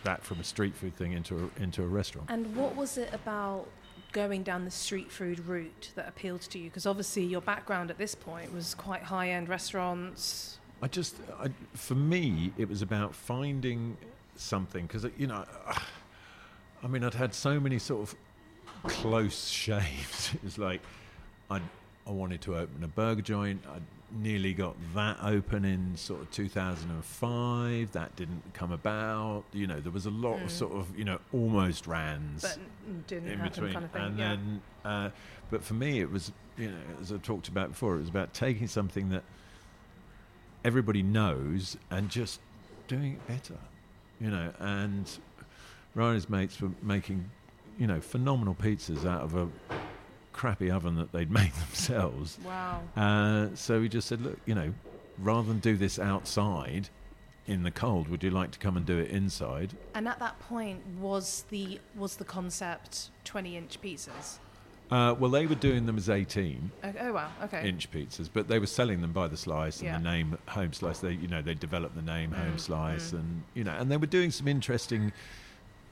[0.05, 2.31] that from a street food thing into a, into a restaurant.
[2.31, 3.67] And what was it about
[4.13, 6.65] going down the street food route that appealed to you?
[6.71, 10.59] Because obviously your background at this point was quite high end restaurants.
[10.81, 13.97] I just, I, for me, it was about finding
[14.37, 15.45] something because you know,
[16.83, 18.15] I mean, I'd had so many sort of
[18.85, 20.33] close shaves.
[20.35, 20.81] It was like
[21.51, 21.61] I,
[22.07, 23.63] I wanted to open a burger joint.
[23.69, 23.79] I
[24.11, 27.93] nearly got that open in sort of 2005.
[27.93, 29.45] That didn't come about.
[29.53, 30.51] You know, there was a lot of Mm.
[30.51, 34.03] sort of you know almost rans But didn't in between, kind of thing.
[34.03, 34.29] and yeah.
[34.31, 35.11] then, uh,
[35.51, 38.33] but for me, it was you know, as I talked about before, it was about
[38.35, 39.23] taking something that
[40.65, 42.41] everybody knows and just
[42.89, 43.59] doing it better,
[44.21, 44.53] you know.
[44.59, 45.09] And
[45.95, 47.31] Ryan's mates were making,
[47.79, 49.49] you know, phenomenal pizzas out of a
[50.39, 52.39] crappy oven that they'd made themselves.
[52.45, 52.81] wow.
[52.97, 54.73] Uh, so we just said, look, you know,
[55.19, 56.89] rather than do this outside
[57.47, 59.75] in the cold, would you like to come and do it inside?
[59.95, 64.39] And at that point, was the was the concept twenty inch pizzas?
[64.91, 67.31] Uh, well, they were doing them as 18 Oh, oh wow.
[67.45, 67.69] Okay.
[67.69, 69.99] inch pizzas, but they were selling them by the slice and Yeah.
[69.99, 71.01] the name Home Slice.
[71.01, 73.19] They, you know, they developed the name Home Mm, Slice, mm.
[73.19, 75.13] and you know, and they were doing some interesting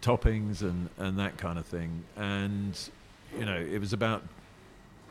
[0.02, 2.04] toppings and and that kind of thing.
[2.16, 2.78] And
[3.38, 4.22] you know, it was about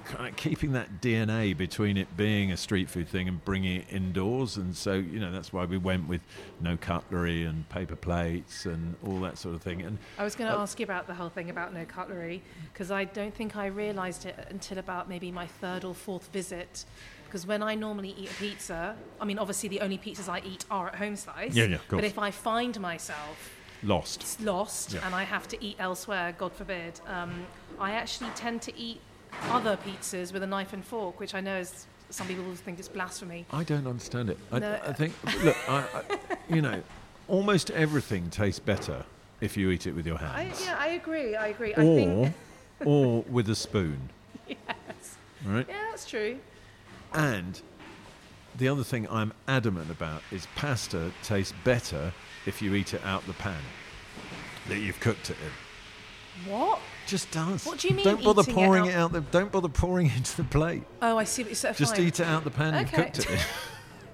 [0.06, 3.86] kind of keeping that DNA between it being a street food thing and bringing it
[3.90, 4.58] indoors.
[4.58, 6.22] And so, you know, that's why we went with
[6.62, 9.82] no cutlery and paper plates and all that sort of thing.
[9.82, 12.42] And I was going to Uh, ask you about the whole thing about no cutlery
[12.72, 16.86] because I don't think I realised it until about maybe my third or fourth visit.
[17.26, 20.64] Because when I normally eat a pizza, I mean, obviously the only pizzas I eat
[20.72, 21.54] are at home slice.
[21.56, 22.02] Yeah, yeah, of course.
[22.02, 23.52] But if I find myself
[23.84, 24.40] lost.
[24.42, 25.06] lost Yeah.
[25.06, 27.46] and I have to eat elsewhere, God forbid, um,
[27.80, 29.02] I actually tend to eat
[29.44, 32.80] other pizzas with a knife and fork, which I know is some people will think
[32.80, 33.46] it's blasphemy.
[33.52, 34.38] I don't understand it.
[34.52, 34.80] I, No.
[34.86, 36.02] I think, look, I, I,
[36.54, 36.82] you know,
[37.28, 39.06] almost everything tastes better
[39.42, 41.36] if you eat it with your I, hands, yeah, I agree.
[41.36, 41.74] I agree.
[41.74, 42.36] I or think
[42.86, 44.10] or with a spoon.
[44.48, 44.58] yes.
[45.46, 45.66] Right.
[45.68, 46.40] Yeah, that's true.
[47.14, 47.62] And
[48.58, 52.14] the other thing I'm adamant about is pasta tastes better
[52.46, 53.62] if you eat it out the pan
[54.68, 56.52] that you've cooked it in.
[56.52, 56.80] What?
[57.08, 57.66] Just does.
[57.66, 59.12] What do you mean Don't bother eating it pouring out- it out.
[59.14, 59.22] the.
[59.22, 60.84] Don't bother pouring it into the plate.
[61.02, 61.76] Oh, I see what you're saying.
[61.76, 63.40] Just eat it out the pan you've cooked it.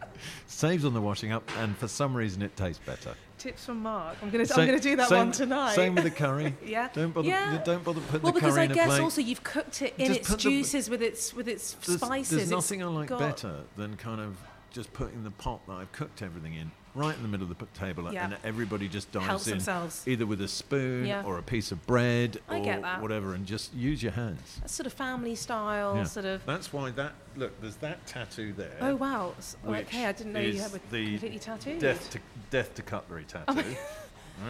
[0.47, 3.15] Saves on the washing up, and for some reason it tastes better.
[3.37, 4.17] Tips from Mark.
[4.21, 5.73] I'm gonna I'm gonna do that same- one tonight.
[5.73, 6.55] Same with the curry.
[6.63, 6.89] yeah.
[6.93, 7.27] Don't bother.
[7.27, 7.61] Yeah.
[7.63, 9.01] Don't bother putting Well, the because curry I in a guess plate.
[9.01, 11.99] also you've cooked it in Just its put the- juices with its with its there's,
[12.01, 12.29] spices.
[12.29, 14.37] there's It's nothing I like better than kind of
[14.71, 17.65] just putting the pot that I've cooked everything in right in the middle of the
[17.73, 18.25] table, Yeah.
[18.25, 20.03] and everybody just dives Helps in themselves.
[20.07, 21.23] either with a spoon Yeah.
[21.23, 23.01] or a piece of bread I or get that.
[23.01, 24.57] whatever, and just use your hands.
[24.61, 26.03] That's sort of family style, Yeah.
[26.03, 26.45] sort of.
[26.45, 27.59] That's why that look.
[27.61, 28.77] There's that tattoo there.
[28.81, 29.33] Oh wow!
[29.37, 31.79] S- oh, okay, I didn't know you had were the completely tattooed.
[31.79, 33.45] Death to death to cutlery tattoo.
[33.47, 33.77] Oh Right?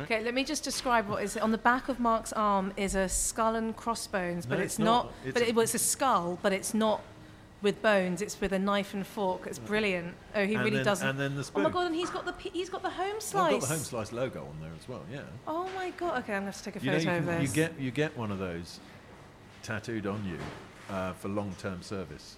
[0.04, 3.10] Okay, let me just describe what is on the back of Mark's arm is a
[3.10, 5.06] skull and crossbones, but No, it's, it's not.
[5.06, 5.14] not.
[5.26, 7.02] It's but it, well, it's a skull, but it's not
[7.62, 8.22] with bones.
[8.22, 9.46] It's with a knife and fork.
[9.48, 10.16] It's brilliant.
[10.36, 11.08] Oh, he and really then, doesn't.
[11.08, 11.88] And then the oh my god!
[11.88, 13.54] And he's got the he's got the home slice.
[13.54, 13.62] I've slice.
[13.62, 15.02] got the home slice logo on there as well.
[15.12, 15.22] Yeah.
[15.48, 16.20] Oh my god!
[16.24, 17.80] Okay, I'm gonna have to take a You know, photo you, of can- you get
[17.80, 18.80] you get one of those
[19.64, 20.38] tattooed on you
[20.96, 22.38] uh, for long-term service.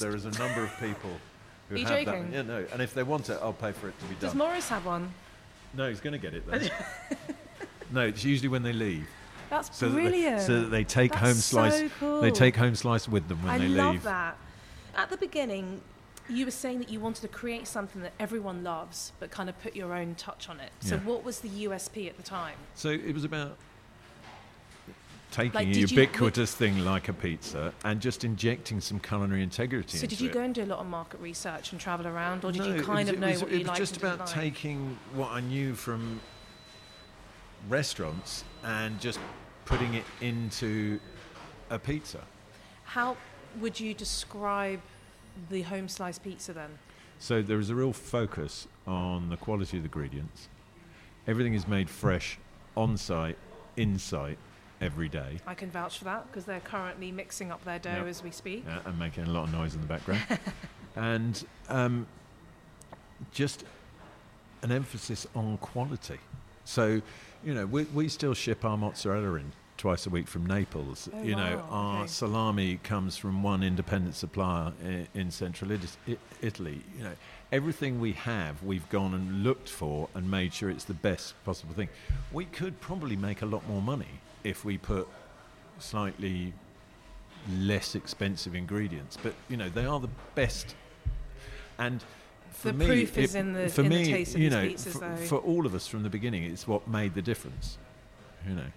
[0.00, 1.10] There is a number of people
[1.68, 2.30] who have joking?
[2.30, 2.36] that.
[2.36, 2.66] Yeah, no.
[2.72, 4.30] And if they want it, I'll pay for it to be done.
[4.30, 4.34] Does.
[4.34, 5.12] Morris have one?
[5.74, 6.58] no, he's going to get it though.
[7.92, 9.06] no, it's usually when they leave.
[9.50, 10.40] That's So that, they, brilliant.
[10.40, 12.20] so that they take That's home so slice.
[12.22, 14.02] They take home slice with them when I they love leave.
[14.04, 14.36] that.
[14.96, 15.82] At the beginning,
[16.28, 19.60] you were saying that you wanted to create something that everyone loves, but kind of
[19.62, 20.70] put your own touch on it.
[20.80, 21.02] So, Yeah.
[21.02, 22.56] what was the USP at the time?
[22.74, 23.56] So it was about
[25.30, 29.42] taking Like, a did you- ubiquitous thing like a pizza and just injecting some culinary
[29.42, 30.32] integrity So, did you it.
[30.32, 32.82] go and do a lot of market research and travel around, or did No, you
[32.82, 34.26] kind was- of know it was, what it you was liked just and didn't about
[34.28, 34.34] like?
[34.34, 36.20] taking what I knew from
[37.68, 39.18] restaurants and just
[39.66, 41.00] putting it into
[41.70, 42.22] a pizza.
[42.84, 43.16] How
[43.60, 44.80] would you describe
[45.50, 46.78] the home slice pizza then?
[47.18, 50.48] So there is a real focus on the quality of the ingredients.
[51.26, 52.38] Everything is made fresh,
[52.76, 53.38] on site,
[53.76, 54.38] in site,
[54.80, 58.06] every day, I can vouch for that because they're currently mixing up their dough Yep.
[58.06, 58.64] as we speak.
[58.68, 60.22] uh, and making a lot of noise in the background.
[60.96, 62.06] and um,
[63.32, 63.64] just
[64.62, 66.18] an emphasis on quality.
[66.64, 67.00] So,
[67.44, 69.52] you know, we, we still ship our mozzarella in
[69.86, 71.08] twice a week from Naples.
[71.14, 72.06] Oh, you know, our okay.
[72.08, 76.18] salami comes from one independent supplier in, in central Italy.
[76.42, 76.80] Italy.
[76.98, 77.12] You know,
[77.52, 81.72] everything we have, we've gone and looked for and made sure it's the best possible
[81.72, 81.88] thing.
[82.32, 84.08] We could probably make a lot more money
[84.42, 85.06] if we put
[85.78, 86.52] slightly
[87.56, 90.74] less expensive ingredients, but you know, they are the best.
[91.78, 92.02] And
[92.50, 94.66] for The me, proof is in the- for in the me, taste of you know,
[94.66, 97.78] pizzas, for, for all of us from the beginning, it's what made the difference.
[98.48, 98.70] You know.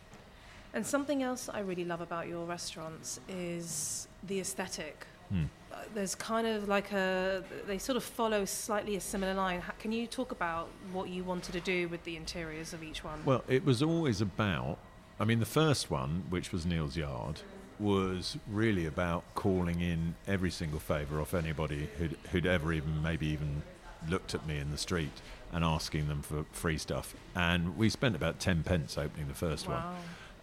[0.74, 5.08] And something else I really love about your restaurants is the aesthetic.
[5.30, 5.46] Hmm.
[5.72, 9.64] Uh, There's kind of like a, they sort of follow slightly a similar line.
[9.80, 13.24] Can you talk about what you wanted to do with the interiors of each one?
[13.26, 14.78] Well, it was always about.
[15.20, 17.42] I mean, the first one, which was Neal's Yard,
[17.80, 23.28] was really about calling in every single favour off anybody who'd, who'd ever even, maybe
[23.28, 23.64] even
[24.08, 27.16] looked at me in the street and asking them for free stuff.
[27.36, 29.76] And we spent about 10 pence opening the first wow.
[29.76, 29.96] one.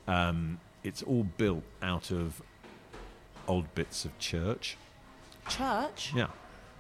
[0.06, 2.40] Um, it's all built out of
[3.48, 4.76] old bits of church.
[5.48, 6.12] Church?
[6.14, 6.28] Yeah.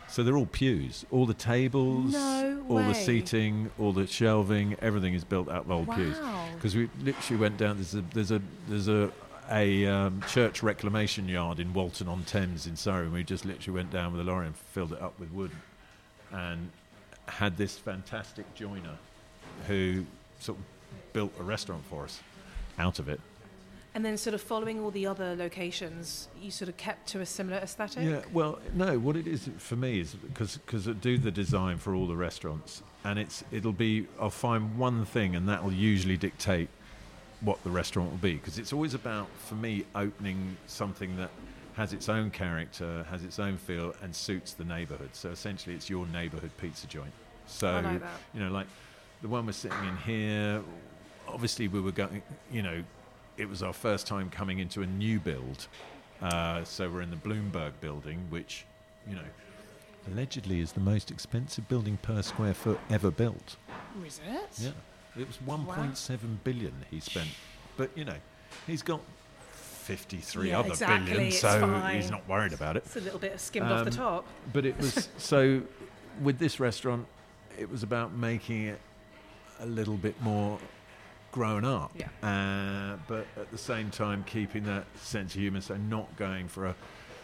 [0.08, 1.04] So they're all pews.
[1.10, 5.70] All the tables, No all the seating, all the shelving, everything is built out of
[5.70, 6.16] old pews
[6.54, 7.76] because we literally went down.
[7.76, 9.10] There's a there's a there's a
[9.50, 13.04] a um, church reclamation yard in Walton on Thames in Surrey.
[13.04, 15.50] And we just literally went down with a lorry and filled it up with wood,
[16.32, 16.70] and
[17.26, 18.98] had this fantastic joiner
[19.66, 20.04] who
[20.38, 20.64] sort of
[21.12, 22.20] built a restaurant for us
[22.78, 23.20] out of it.
[23.94, 27.26] And then sort of following all the other locations, you sort of kept to a
[27.26, 28.04] similar aesthetic?
[28.04, 28.98] Yeah, well, no.
[28.98, 32.14] What it is for me is because because I do the design for all the
[32.14, 36.68] restaurants, and it's it'll be I'll find one thing, and that will usually dictate
[37.40, 38.34] what the restaurant will be.
[38.34, 41.30] Because it's always about for me opening something that
[41.76, 45.10] has its own character, has its own feel, and suits the neighbourhood.
[45.14, 47.12] So essentially, it's your neighbourhood pizza joint.
[47.46, 48.02] So that.
[48.34, 48.66] you know, like
[49.22, 50.62] the one we're sitting in here.
[51.28, 52.22] Obviously, we were going.
[52.52, 52.84] You know,
[53.36, 55.68] it was our first time coming into a new build.
[56.22, 58.64] Uh, so we're in the Bloomberg building, which,
[59.08, 59.22] you know,
[60.10, 63.56] allegedly is the most expensive building per square foot ever built.
[64.06, 64.48] Is it?
[64.58, 67.28] Yeah, it was 1.7 billion he spent,
[67.76, 68.16] but you know,
[68.66, 69.00] he's got
[69.52, 71.96] 53 Yeah, other exactly, billion, so fine.
[71.96, 72.84] he's not worried about it.
[72.86, 74.26] It's a little bit skimmed off the Um, top.
[74.54, 75.60] But it was so
[76.22, 77.06] with this restaurant,
[77.58, 78.80] it was about making it
[79.60, 80.58] a little bit more
[81.36, 81.92] grown up.
[81.94, 82.08] Yeah.
[82.22, 85.60] Uh, but at the same time, keeping that sense of humour.
[85.60, 86.74] So not going for a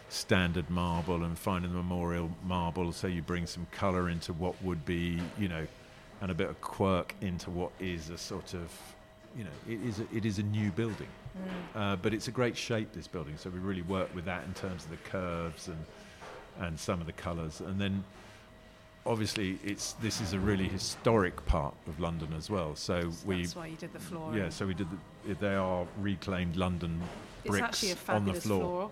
[0.09, 2.91] standard marble and finding the memorial marble.
[2.91, 5.65] So you bring some colour into what would be, you know,
[6.21, 8.71] and a bit of quirk into what is a sort of,
[9.35, 11.09] you know, it is a, it is a new building.
[11.73, 13.35] Uh, but it's a great shape, this building.
[13.35, 15.83] So we really work with that in terms of the curves and
[16.59, 17.61] and some of the colours.
[17.61, 18.03] And then,
[19.05, 22.75] obviously, it's this is a really historic part of London as well.
[22.75, 24.35] So we, That's why you did the floor.
[24.35, 24.87] yeah, so we did.
[25.25, 27.01] The, they are reclaimed London
[27.43, 28.59] it's bricks actually a on the fabulous floor.
[28.61, 28.91] floor.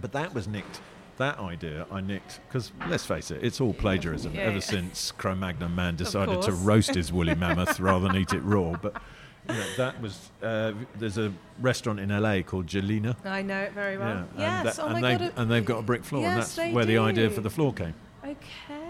[0.00, 0.80] But that was nicked.
[1.18, 4.34] That idea I nicked because let's face it, it's all plagiarism.
[4.34, 4.60] Yeah, ever yeah.
[4.60, 8.72] since Cro-Magnon man decided to roast his woolly mammoth rather than eat it raw.
[8.80, 9.00] But
[9.48, 10.30] you know, that was.
[10.42, 13.14] Uh, there's a restaurant in LA called Gjelina.
[13.26, 14.26] I know it very well.
[14.38, 14.78] Yeah, yes.
[14.78, 15.32] and, that- oh and my they've, god.
[15.42, 17.50] and they've got a brick floor, and Yes, that's they where the idea for the
[17.50, 17.94] floor came.
[18.24, 18.81] Okay.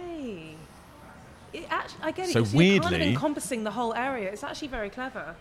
[1.53, 2.33] It act- I get it.
[2.33, 4.31] So you're kind of weirdly- encompassing the whole area.
[4.31, 5.35] It's actually very clever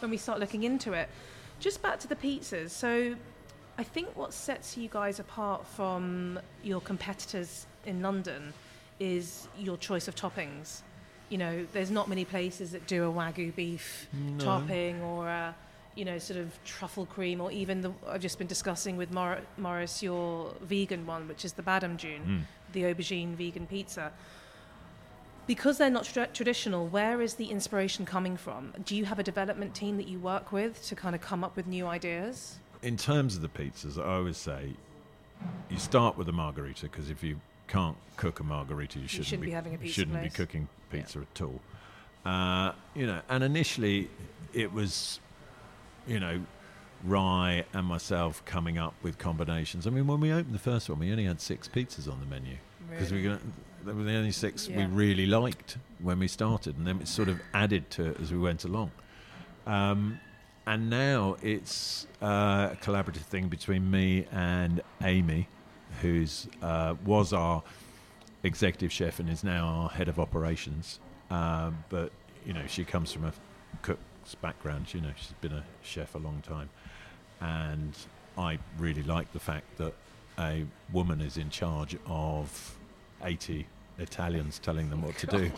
[0.00, 1.08] when we start looking into it.
[1.58, 2.70] Just back to the pizzas.
[2.70, 3.16] So,
[3.78, 8.52] I think what sets you guys apart from your competitors in London
[8.98, 10.80] is your choice of toppings.
[11.30, 14.44] You know, there's not many places that do a wagyu beef No.
[14.44, 15.54] topping or a,
[15.94, 19.40] you know, sort of truffle cream, or even the I've just been discussing with Mor-
[19.56, 22.72] Morris your vegan one, which is the Badam June Mm.
[22.72, 24.12] the aubergine vegan pizza.
[25.50, 28.72] Because they're not tra- traditional, where is the inspiration coming from?
[28.84, 31.56] Do you have a development team that you work with to kind of come up
[31.56, 32.60] with new ideas?
[32.82, 34.74] In terms of the pizzas, I always say
[35.68, 39.44] you start with a margarita because if you can't cook a margarita, you shouldn't, shouldn't
[39.46, 40.32] be having a pizza shouldn't place.
[40.32, 41.00] be cooking Yeah.
[41.00, 41.60] pizza at all.
[42.24, 44.08] Uh, you know, and initially
[44.54, 45.18] it was,
[46.06, 46.40] you know,
[47.02, 49.88] Ry and myself coming up with combinations.
[49.88, 52.26] I mean, when we opened the first one, we only had six pizzas on the
[52.26, 52.54] menu
[52.88, 53.40] because we got,
[53.84, 57.28] they were the only six we really liked when we started, and then it sort
[57.28, 58.90] of added to it as we went along.
[59.66, 60.20] Um,
[60.66, 65.48] and now it's uh, a collaborative thing between me and Amy,
[66.00, 67.62] who's uh, was our
[68.42, 71.00] executive chef and is now our head of operations.
[71.30, 72.12] Um, but
[72.44, 73.32] you know, she comes from a
[73.82, 74.92] cook's background.
[74.92, 76.70] You know, she's been a chef a long time,
[77.40, 77.96] and
[78.36, 79.94] I really like the fact that
[80.38, 82.76] a woman is in charge of
[83.24, 83.66] eighty
[83.98, 85.50] Italians telling them what to do.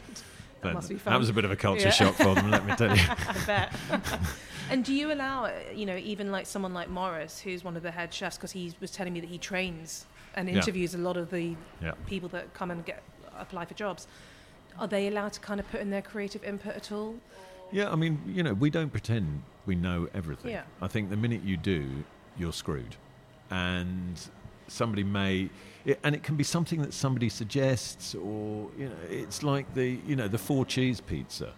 [0.63, 1.13] That must be fun.
[1.13, 1.91] That was a bit of a culture Yeah.
[1.91, 3.03] shock for them, let me tell you.
[3.09, 3.73] I bet.
[4.71, 7.83] and do you allow, uh, you know, even like someone like Morris, who's one of
[7.83, 10.07] the head chefs, because he was telling me that he trains
[10.37, 10.57] and Yeah.
[10.57, 11.93] interviews a lot of the Yeah.
[12.07, 13.03] people that come and get
[13.39, 14.07] apply for jobs.
[14.79, 17.17] Are they allowed to kind of put in their creative input at all?
[17.73, 20.53] Yeah, I mean, you know, we don't pretend we know everything.
[20.53, 20.63] Yeah.
[20.81, 22.05] I think the minute you do,
[22.39, 22.97] you're screwed.
[23.51, 24.21] And
[24.69, 25.51] somebody may,
[25.85, 29.99] it, and it can be something that somebody suggests, or you know, it's like the
[30.07, 31.53] you know the four cheese pizza.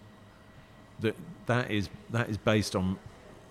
[0.99, 1.15] That
[1.45, 2.97] that is that is based on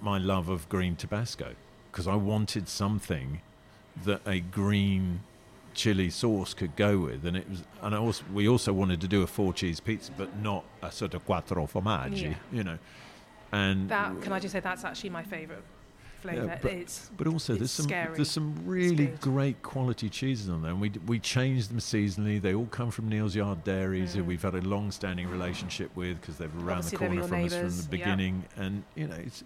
[0.00, 1.54] my love of green Tabasco
[1.90, 3.40] because I wanted something
[4.04, 5.20] that a green
[5.74, 9.08] chili sauce could go with, and it was, and I also we also wanted to
[9.08, 12.34] do a four cheese pizza, but not a sort of quattro formaggi, Yeah.
[12.52, 12.78] you know,
[13.52, 15.62] and That can I just say that's actually my favourite
[16.24, 16.46] flavour.
[16.46, 18.16] Yeah, but- it's but also there's some scary.
[18.16, 22.40] there's some really great quality cheeses on there, and we we change them seasonally.
[22.40, 24.26] They all come from Neal's Yard Dairies, who Mm.
[24.26, 27.68] we've had a long-standing relationship with because they're around Obviously the corner from us from
[27.68, 28.04] the yeah.
[28.04, 29.44] beginning, and you know it's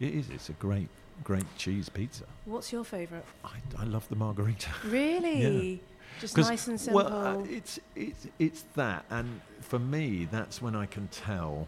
[0.00, 0.88] it is it's a great
[1.22, 2.24] great cheese pizza.
[2.44, 3.24] What's your favourite?
[3.44, 4.70] I, I love the margarita.
[4.84, 5.80] Really?
[6.20, 7.04] Just 'Cause, nice and simple.
[7.04, 11.66] Well, uh, it's it's it's that, and for me, that's when I can tell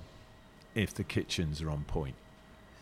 [0.74, 2.14] if the kitchens are on point.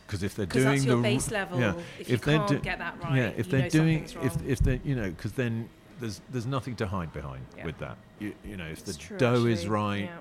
[0.07, 1.59] Because if they're doing that's your the base level.
[1.59, 4.81] yeah, If, if can't do- get that right, yeah, if they're doing, if if they,
[4.85, 5.69] you know, because then
[6.01, 7.65] there's there's nothing to hide behind Yeah.
[7.65, 7.97] with that.
[8.21, 10.19] You, you know, if It's the true, dough is right, Yeah.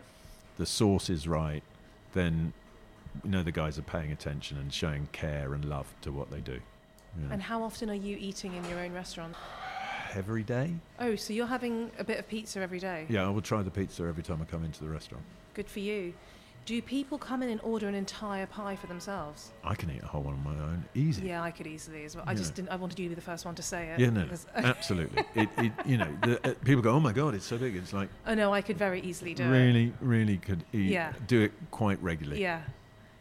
[0.57, 1.63] the sauce is right,
[2.13, 2.53] then
[3.23, 6.39] you know the guys are paying attention and showing care and love to what they
[6.39, 6.53] do.
[7.15, 7.33] you know.
[7.33, 9.35] And how often are you eating in your own restaurant?
[10.15, 13.05] Every day, Oh, so you're having a bit of pizza every day?
[13.09, 15.23] yeah, I will try the pizza every time I come into the restaurant.
[15.55, 16.13] Good for you.
[16.65, 19.51] Do people come in and order an entire pie for themselves?
[19.65, 21.27] I can eat a whole one on my own, easy.
[21.27, 22.23] Yeah, I could easily as well.
[22.25, 22.69] I just didn't.
[22.69, 23.99] I wanted you to be the first one to say it.
[23.99, 25.23] Yeah, no, absolutely.
[25.35, 27.91] it, it, you know, the, uh, people go, "Oh my god, it's so big." It's
[27.91, 29.49] like oh no, I could very easily do it.
[29.49, 31.11] really, really could eat, Yeah.
[31.27, 32.41] do it quite regularly.
[32.41, 32.61] Yeah.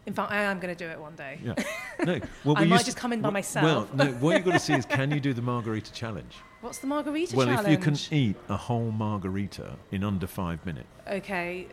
[0.06, 1.38] In fact, I am going to do it one day.
[1.44, 1.54] Yeah.
[2.04, 2.18] No.
[2.44, 3.64] Well, I might just come in by w- myself.
[3.64, 4.12] Well, no.
[4.14, 6.34] What you've got to see is, can you do the margarita challenge?
[6.60, 7.64] What's the margarita well, challenge?
[7.64, 11.68] Well, if you can eat a whole margarita in under five minutes, Okay,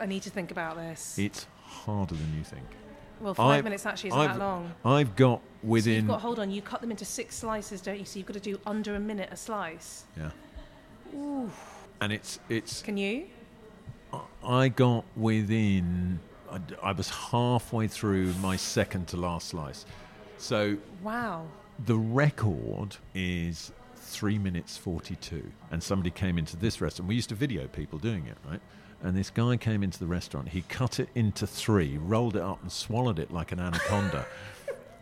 [0.00, 1.18] I need to think about this.
[1.18, 2.64] it's harder than you think.
[3.20, 4.72] well, 5 I've- minutes actually isn't I've- that long.
[4.84, 6.50] I've got So you've got hold on.
[6.50, 8.04] You cut them into six slices, don't you?
[8.04, 10.04] So you've got to do under a minute a slice.
[10.16, 10.30] yeah.
[11.14, 11.50] Ooh.
[12.00, 12.82] And it's it's.
[12.82, 13.26] Can you?
[14.44, 16.20] I got within.
[16.82, 19.84] I was halfway through my second to last slice,
[20.38, 21.46] so Wow.
[21.84, 25.50] The record is three minutes 42.
[25.70, 27.08] And somebody came into this restaurant.
[27.08, 28.60] We used to video people doing it, right?
[29.02, 30.48] And this guy came into the restaurant.
[30.48, 34.26] He cut it into three, rolled it up, and swallowed it like an anaconda.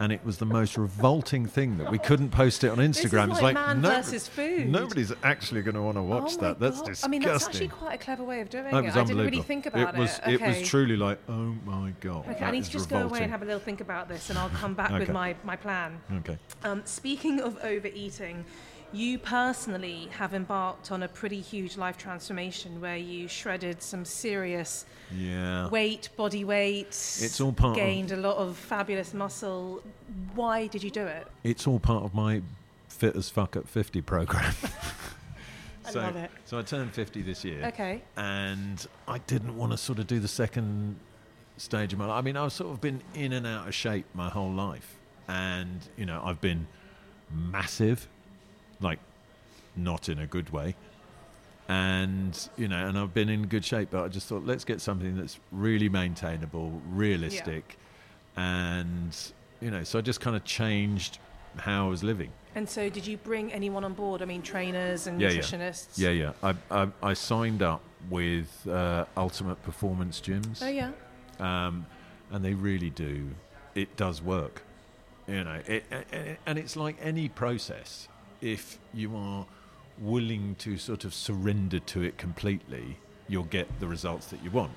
[0.00, 3.06] and it was the most revolting thing that we couldn't post it on This is
[3.06, 3.28] Instagram.
[3.28, 4.68] like, it's like versus food.
[4.68, 6.60] Nobody's actually going to want to watch oh that.
[6.60, 6.86] That's God.
[6.86, 7.08] disgusting.
[7.08, 8.72] I mean, that's actually quite a clever way of doing it.
[8.72, 9.98] was I didn't really think about it.
[9.98, 10.00] it.
[10.00, 10.34] Was, okay.
[10.34, 12.26] It was truly like, oh my God.
[12.28, 14.30] Okay, that I need to just go away and have a little think about this,
[14.30, 16.00] and I'll come back with my, my plan.
[16.18, 16.38] Okay.
[16.64, 18.44] Um, speaking of overeating,
[18.94, 24.86] you personally have embarked on a pretty huge life transformation where you shredded some serious
[25.12, 25.68] Yeah.
[25.68, 26.88] weight, body weight.
[26.88, 29.82] It's all part of- gained a lot of fabulous muscle.
[30.34, 31.26] Why did you do it?
[31.42, 32.42] It's all part of my
[32.88, 34.54] fit as fuck at 50 program.
[35.86, 36.30] I so, love it.
[36.44, 37.64] So I turned 50 this year.
[37.66, 38.02] Okay.
[38.16, 40.96] And I didn't want to sort of do the second
[41.56, 42.18] stage of my life.
[42.18, 44.96] I mean, I've sort of been in and out of shape my whole life.
[45.28, 46.66] And, you know, I've been
[47.30, 48.08] massive,
[48.84, 49.00] like
[49.74, 50.76] not in a good way.
[51.66, 54.80] And, you know, and I've been in good shape, but I just thought, let's get
[54.82, 57.78] something that's really maintainable, realistic.
[58.36, 59.16] And,
[59.62, 61.18] you know, so I just kind of changed
[61.56, 62.30] how I was living.
[62.54, 64.22] And so, did you bring anyone on board?
[64.22, 65.40] I mean, trainers and Yeah, yeah.
[65.40, 65.98] nutritionists.
[65.98, 66.32] Yeah, yeah.
[66.42, 67.80] I, I, I signed up
[68.10, 70.62] with uh, Ultimate Performance Gyms.
[70.62, 70.90] Oh yeah.
[71.40, 71.86] um,
[72.30, 73.30] and they really do.
[73.74, 74.62] It does work,
[75.26, 75.60] you know.
[75.66, 78.08] It, it, and it's like any process.
[78.44, 79.46] If you are
[79.98, 84.72] willing to sort of surrender to it completely, you'll get the results that you want.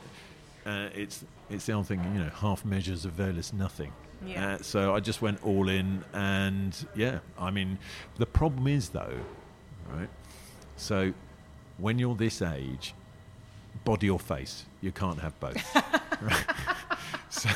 [0.65, 2.29] Uh, it's it's the old thing, you know.
[2.29, 3.91] Half measures avail us nothing.
[4.25, 4.53] Yeah.
[4.53, 7.77] Uh, so I just went all in, and yeah, I mean,
[8.17, 9.19] the problem is though,
[9.91, 10.09] right?
[10.77, 11.13] So
[11.77, 12.93] when you're this age,
[13.83, 15.61] body or face, you can't have both.
[17.29, 17.49] So,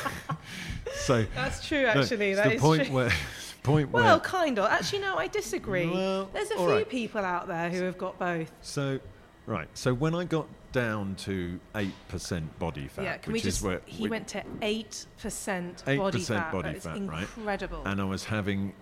[0.94, 1.82] so That's true.
[1.82, 2.94] no, Actually, it's that the point true.
[2.94, 3.10] where
[3.62, 4.70] point Well, where kind of.
[4.70, 5.88] Actually, no, I disagree.
[5.88, 6.88] Well, There's a few right.
[6.88, 8.50] people out there who have got both.
[8.60, 9.00] so
[9.46, 9.68] right.
[9.74, 13.58] So when I got down to eight percent body fat, yeah, can which we just?
[13.58, 16.52] is where he went to eight percent 8% body fat.
[16.52, 17.26] body fat, right?
[17.36, 17.82] incredible.
[17.84, 18.72] and I was having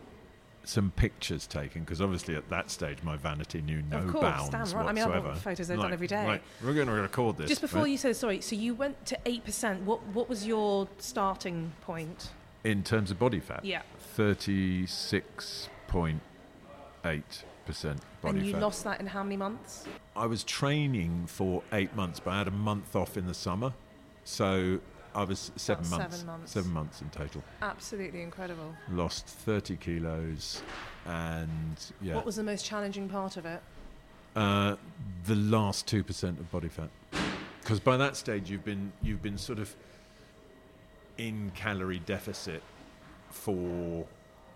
[0.62, 4.50] some pictures taken because obviously at that stage my vanity knew no of course, bounds
[4.50, 4.84] damn right.
[4.84, 4.88] whatsoever.
[4.88, 6.26] I mean, I've got photos I've done every day.
[6.26, 7.48] like, we're going to record this.
[7.48, 7.90] Just before right?
[7.90, 9.82] you said sorry, so you went to eight percent.
[9.82, 12.30] What what was your starting point?
[12.62, 13.80] in terms of body fat, Yeah,
[14.20, 16.20] thirty-six point
[17.06, 18.60] eight percent body and you fat.
[18.60, 19.86] lost that in how many months?
[20.14, 23.72] I was training for eight months, but I had a month off in the summer,
[24.24, 24.78] so
[25.14, 26.16] I was seven About months.
[26.16, 26.52] seven months.
[26.52, 27.42] Seven months in total.
[27.62, 28.74] Absolutely incredible.
[28.90, 30.62] Lost thirty kilos,
[31.06, 33.62] and yeah, What was the most challenging part of it?
[34.36, 34.76] uh,
[35.24, 36.90] the last two percent of body fat.
[37.62, 39.74] Because by that stage you've been you've been sort of
[41.16, 42.62] in calorie deficit
[43.30, 44.06] for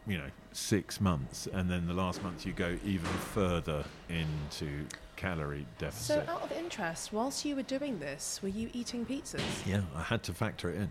[0.06, 5.66] you know six months, and then the last month you go even further into calorie
[5.78, 6.26] deficit.
[6.26, 9.40] So, out of interest, whilst you were doing this, were you eating pizzas?
[9.66, 10.90] yeah, I had to factor it in.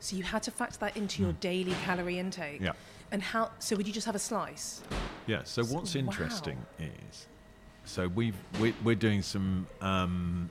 [0.00, 2.60] So you had to factor that into your daily calorie intake.
[2.60, 2.72] Yeah.
[3.12, 3.50] And how?
[3.58, 4.82] So would you just have a slice?
[5.26, 5.42] Yeah.
[5.44, 6.00] So what's wow.
[6.00, 7.26] interesting is,
[7.84, 10.50] so we've we, we're doing some um,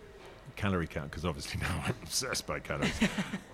[0.55, 2.93] calorie count because obviously now I'm obsessed by calories.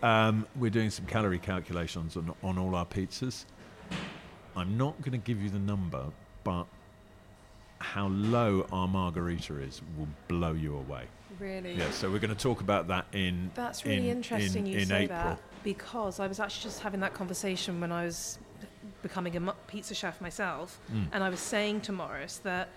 [0.04, 3.46] um, we're doing some calorie calculations on on all our pizzas.
[4.56, 6.06] I'm not going to give you the number,
[6.44, 6.66] but
[7.80, 11.04] how low our margarita is will blow you away.
[11.40, 11.74] Really?
[11.76, 11.90] Yeah.
[11.92, 14.88] So we're going to talk about that in That's really in- interesting in, you in
[14.88, 15.18] say April.
[15.18, 18.38] that because I was actually just having that conversation when I was
[19.02, 21.08] becoming a pizza chef myself, Mm.
[21.14, 22.68] and I was saying to Morris that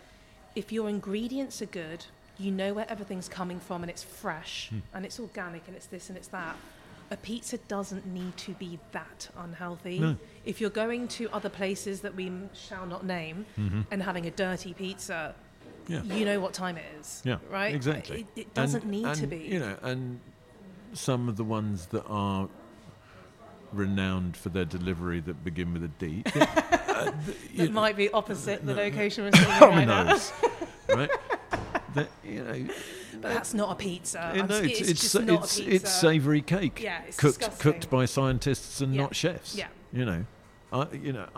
[0.55, 2.07] if your ingredients are good,
[2.39, 4.83] you know where everything's coming from, and it's fresh, Mm.
[4.95, 6.57] and it's organic, and it's this and it's that.
[7.11, 9.99] A pizza doesn't need to be that unhealthy.
[10.01, 10.17] No.
[10.45, 13.87] If you're going to other places that we shall not name Mhm.
[13.91, 15.35] and having a dirty pizza,
[15.87, 16.03] Yeah.
[16.03, 17.21] you know what time it is.
[17.25, 17.75] Yeah, Right?
[17.75, 18.27] exactly.
[18.35, 19.37] It, it doesn't And- need to be.
[19.37, 20.19] You know, and
[20.95, 22.49] some of the ones that are
[23.73, 26.23] renowned for their delivery that begin with a D.
[26.35, 27.37] uh, th-
[27.69, 28.83] know, might be opposite the no.
[28.83, 30.33] location we're sitting in right knows,
[30.89, 31.11] right?
[31.95, 32.67] That, you know,
[33.21, 34.19] But that's not a pizza.
[34.21, 35.75] Eh, I'm know, it's it's, it's, just not it's, a pizza.
[35.77, 37.73] it's savoury cake, Yeah, it's cooked disgusting.
[37.73, 39.03] cooked by scientists and Yeah.
[39.03, 39.55] not chefs.
[39.57, 39.69] Yeah.
[39.93, 40.25] you know.
[40.73, 41.29] I, you know,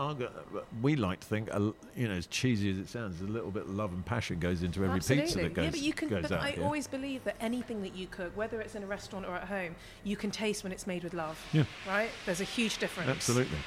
[0.80, 3.64] we like to think, l- you know, as cheesy as it sounds, a little bit
[3.64, 5.26] of love and passion goes into every Absolutely.
[5.26, 6.08] pizza that goes, yeah, but you can.
[6.08, 6.64] goes But out I here.
[6.64, 9.76] always believe that anything that you cook, whether it's in a restaurant or at home,
[10.04, 11.38] you can taste when it's made with love.
[11.52, 11.64] Yeah.
[11.86, 12.08] Right?
[12.24, 13.10] There's a huge difference.
[13.10, 13.58] Absolutely.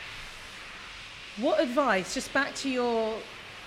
[1.40, 2.16] What advice?
[2.16, 3.16] Just back to your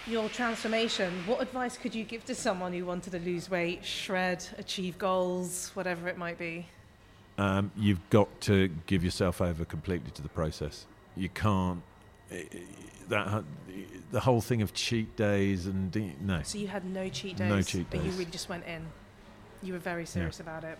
[0.06, 1.12] your transformation.
[1.26, 5.70] What advice could you give to someone who wanted to lose weight, shred, achieve goals,
[5.74, 6.66] whatever it might be?
[7.38, 10.86] um, you've got to give yourself over completely to the process.
[11.16, 11.82] You can't.
[12.30, 12.58] eh, eh,
[13.08, 13.44] That
[14.10, 17.48] the whole thing of cheat days and no, So you had no cheat days.
[17.48, 18.00] No cheat days.
[18.00, 18.86] But you really just went in.
[19.62, 20.78] You were very serious about it.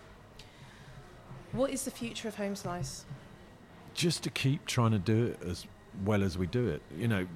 [1.53, 3.05] What is the future of Home Slice?
[3.95, 5.67] just to keep trying to do it as
[6.03, 6.81] well as we do it.
[6.97, 7.27] You know,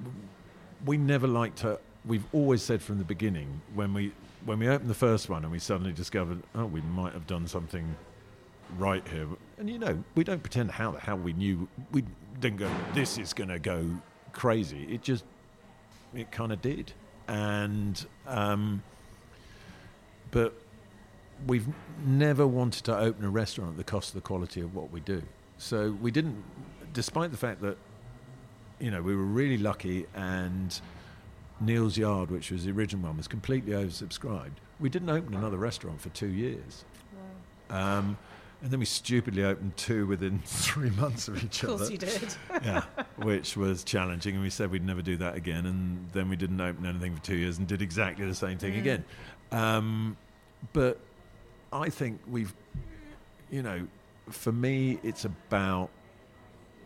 [0.84, 1.78] we never liked to.
[2.04, 4.12] We've always said from the beginning when we
[4.44, 7.46] when we opened the first one and we suddenly discovered, oh, we might have done
[7.46, 7.96] something
[8.78, 9.26] right here.
[9.58, 11.68] And you know, we don't pretend how how we knew.
[11.92, 12.04] We
[12.40, 12.70] didn't go.
[12.94, 13.86] This is going to go
[14.32, 14.84] crazy.
[14.90, 15.24] It just
[16.14, 16.92] it kind of did,
[17.26, 18.82] and um,
[20.30, 20.54] but
[21.46, 21.68] we've
[22.04, 25.00] never wanted to open a restaurant at the cost of the quality of what we
[25.00, 25.22] do.
[25.58, 26.42] So we didn't,
[26.92, 27.76] despite the fact that,
[28.80, 30.80] you know, we were really lucky and
[31.60, 34.52] Neal's Yard, which was the original one, was completely oversubscribed.
[34.78, 36.84] We didn't open another restaurant for two years.
[37.70, 38.16] Um,
[38.62, 41.74] and then we stupidly opened two within three months of each other.
[41.74, 42.34] Of course other you did.
[42.64, 42.84] yeah,
[43.18, 45.66] which was challenging, and we said we'd never do that again.
[45.66, 48.74] And then we didn't open anything for two years and did exactly the same thing
[48.74, 48.78] Mm.
[48.78, 49.04] again.
[49.52, 50.16] Um,
[50.72, 50.98] but
[51.72, 52.54] I think we've,
[53.50, 53.86] you know,
[54.30, 55.90] for me, it's about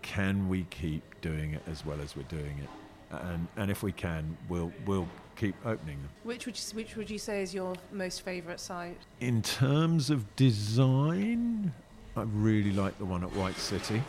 [0.03, 2.69] can we keep doing it as well as we're doing it,
[3.11, 6.11] and and if we can, we'll we'll keep opening them.
[6.25, 8.99] Which would you, which would you say is your most favourite site?
[9.21, 11.73] In terms of design,
[12.17, 14.03] I really like the one at White City.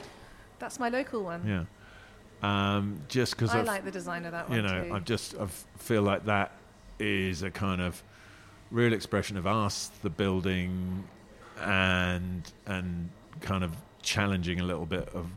[0.60, 1.46] That's my local one.
[1.46, 1.66] Yeah.
[2.44, 4.94] Um, just because I I've like the design of that one you know, too.
[4.94, 6.52] I just I feel like that
[7.00, 8.04] is a kind of
[8.70, 11.06] real expression of us, the building,
[11.62, 13.72] and and kind of
[14.02, 15.28] challenging a little bit of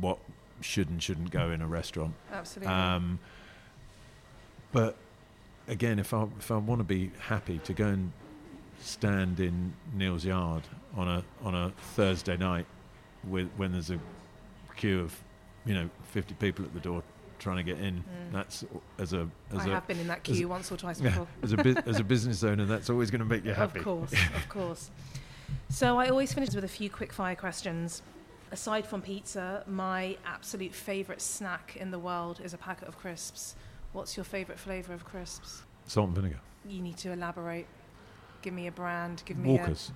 [0.00, 0.18] what
[0.60, 2.14] should and shouldn't go in a restaurant.
[2.32, 2.72] Absolutely.
[2.72, 3.18] Um,
[4.72, 4.96] but
[5.68, 8.12] again, if I if I want to be happy to go and
[8.80, 10.62] stand in Neal's yard
[10.96, 12.66] on a on a Thursday night
[13.26, 13.98] with when there's a
[14.76, 15.16] queue of
[15.64, 17.02] you know 50 people at the door
[17.38, 18.32] trying to get in, Mm.
[18.32, 18.64] that's
[18.98, 21.10] as a as I a have been in that a- queue once or twice yeah,
[21.10, 21.28] before.
[21.42, 23.78] as a bu- as a business owner, that's always going to make you happy.
[23.78, 24.90] Of course, of course.
[25.68, 28.02] So I always finish with a few quick fire questions.
[28.50, 33.56] Aside from pizza, my absolute favourite snack in the world is a packet of crisps.
[33.92, 35.62] What's your favourite flavour of crisps?
[35.86, 36.40] Salt and vinegar.
[36.66, 37.66] You need to elaborate.
[38.42, 39.22] Give me a brand.
[39.26, 39.90] Give me Walkers.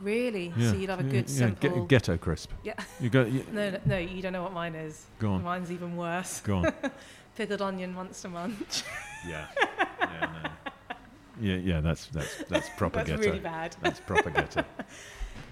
[0.00, 0.04] a.
[0.04, 0.52] Really?
[0.56, 0.70] Yeah.
[0.70, 1.84] So you'd have a good yeah, simple.
[1.84, 2.50] Ge- ghetto crisp.
[2.64, 2.74] Yeah.
[2.98, 3.24] You go.
[3.24, 5.06] You, no, no, no, you don't know what mine is.
[5.18, 5.42] go on.
[5.42, 6.40] Mine's even worse.
[6.40, 6.72] Go on.
[7.36, 8.82] Pickled onion monster munch.
[9.28, 9.46] yeah.
[10.00, 10.30] Yeah.
[10.42, 10.50] No.
[11.40, 11.56] Yeah.
[11.56, 11.80] Yeah.
[11.80, 13.22] That's that's that's proper That's ghetto.
[13.22, 13.76] really bad.
[13.82, 14.64] That's proper ghetto.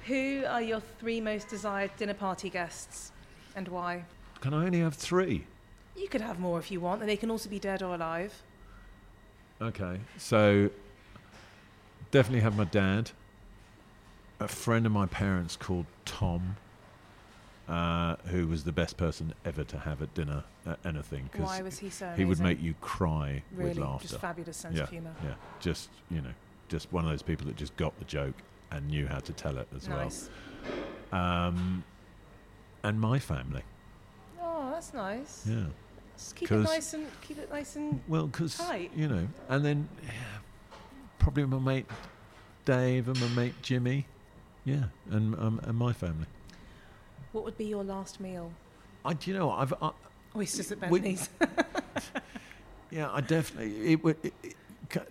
[0.07, 3.13] Who are your three most desired dinner party guests
[3.55, 4.05] and why?
[4.41, 5.47] Can I only have three?
[5.97, 8.43] You could have more if you want, and they can also be dead or alive.
[9.61, 10.01] Okay.
[10.17, 10.71] So
[12.11, 13.11] definitely have my dad.
[14.41, 16.57] A friend of my parents called Tom,
[17.69, 21.63] uh, who was the best person ever to have at dinner at anything Why because
[21.63, 24.09] was he so he would make you cry really with laughter.
[24.09, 25.15] just fabulous sense yeah, of humour.
[25.23, 25.35] yeah.
[25.61, 26.33] Just you know,
[26.69, 28.35] just one of those people that just got the joke
[28.71, 30.29] and knew how to tell it as Nice.
[31.13, 31.21] well.
[31.21, 31.85] Um,
[32.83, 33.63] and my family,
[34.41, 35.45] Oh, that's nice.
[35.49, 35.65] yeah.
[36.17, 38.91] Just keep it nice and keep it nice and Well, because Tight.
[38.95, 40.11] you know, and then yeah,
[41.19, 41.87] probably my mate
[42.67, 44.07] Dave and my mate Jimmy,
[44.65, 46.27] yeah, and um, and my family.
[47.33, 48.53] What would be your last meal?
[49.05, 49.93] I, do you know, I've, I,
[50.37, 51.29] Oysters at We- Bentley's.
[52.91, 53.93] yeah, I definitely.
[53.93, 54.17] It would.
[54.23, 54.55] It, it,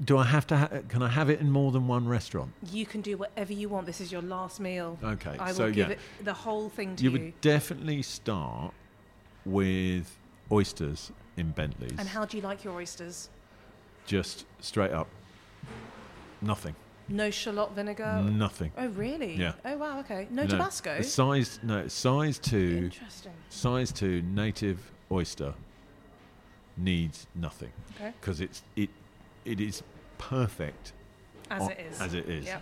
[0.03, 0.57] do I have to?
[0.57, 2.51] Ha- can I have it in more than one restaurant?
[2.71, 3.85] you can do whatever you want.
[3.85, 4.97] This is your last meal.
[5.03, 7.17] Okay, I will so give yeah, it the whole thing to you you.
[7.19, 8.73] would definitely start
[9.45, 10.17] with
[10.51, 11.97] oysters in Bentley's.
[11.97, 13.29] And how do you like your oysters?
[14.05, 15.07] Just straight up,
[16.41, 16.75] nothing,
[17.07, 18.21] No shallot vinegar.
[18.23, 18.71] nothing.
[18.77, 19.35] Oh really?
[19.35, 19.53] Yeah.
[19.65, 19.99] Oh wow.
[19.99, 20.27] Okay.
[20.31, 21.01] No know, Tabasco.
[21.01, 22.81] size no size two.
[22.91, 23.31] Interesting.
[23.49, 25.53] size 2 native oyster
[26.77, 28.13] needs nothing Okay.
[28.19, 28.89] because it's it
[29.45, 29.83] it is
[30.17, 30.93] perfect
[31.49, 32.01] As o- it is.
[32.01, 32.61] as it is Yep.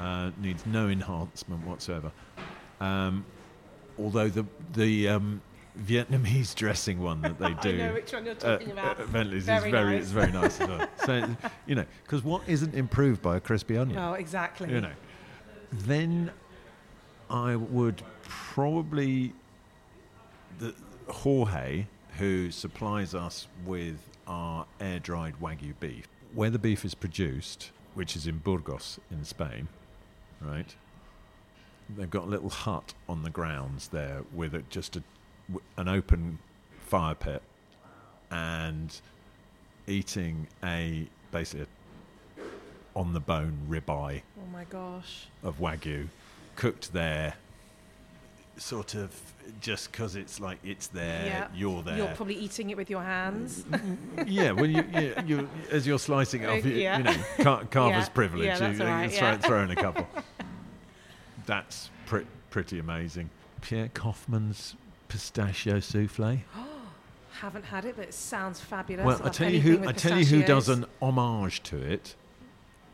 [0.00, 2.12] uh, needs no enhancement whatsoever
[2.80, 3.24] um,
[3.98, 5.40] although the the um,
[5.80, 9.00] Vietnamese dressing one that they do I know which one you're uh, talking about.
[9.00, 10.02] at Bentley's Very is very nice.
[10.02, 13.76] it's very nice as well so you know because what isn't improved by a crispy
[13.76, 14.70] onion Well, exactly.
[14.72, 14.92] you know.
[15.70, 16.30] Then
[17.30, 19.34] I would probably
[20.58, 20.74] the
[21.08, 23.98] Jorge, who supplies us with
[24.28, 29.24] our air dried wagyu beef, where the beef is produced, which is in Burgos in
[29.24, 29.68] Spain,
[30.40, 30.74] right?
[31.96, 35.02] They've got a little hut on the grounds there with a, just a,
[35.48, 36.38] w- an open
[36.86, 37.42] fire pit
[38.30, 39.00] and
[39.86, 41.66] eating a basically a
[42.94, 45.28] on the bone ribeye Oh my gosh.
[45.42, 46.08] of wagyu
[46.56, 47.34] cooked there
[48.58, 49.14] sort of
[49.60, 51.48] just because it's like it's there Yeah.
[51.54, 53.64] you're there You're probably eating it with your hands.
[54.26, 56.98] yeah well you, you, you as you're slicing it off you, Yeah.
[56.98, 58.12] you know car- carver's Yeah.
[58.12, 59.36] privilege Yeah, that's you, right, throw, yeah.
[59.38, 60.06] throw in a couple
[61.46, 63.30] that's pre- pretty amazing
[63.60, 64.76] Pierre Koffmann's
[65.08, 66.64] pistachio souffle Oh
[67.40, 69.06] Haven't had it, but it sounds fabulous.
[69.06, 72.16] well I'll I tell you who I tell you who does an homage to it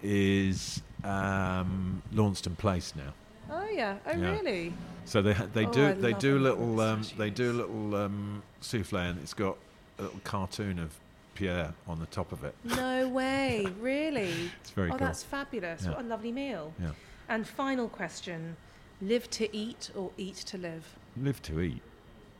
[0.02, 3.12] is um, Launceston Place now
[3.50, 3.96] Oh yeah.
[4.06, 4.30] Oh Yeah.
[4.32, 4.72] really?
[5.04, 7.30] So they they Oh, do I they love do a lot of little um, they
[7.30, 9.56] do little um, souffle and it's got
[9.98, 10.98] a little cartoon of
[11.34, 12.54] Pierre on the top of it.
[12.64, 13.66] No way.
[13.80, 14.50] Really?
[14.60, 15.06] It's very oh, cool.
[15.06, 15.82] that's fabulous.
[15.84, 15.90] Yeah.
[15.90, 16.72] What a lovely meal.
[16.80, 16.90] Yeah,
[17.28, 18.56] And final question:
[19.02, 20.96] Live to eat or eat to live?
[21.16, 21.82] live to eat.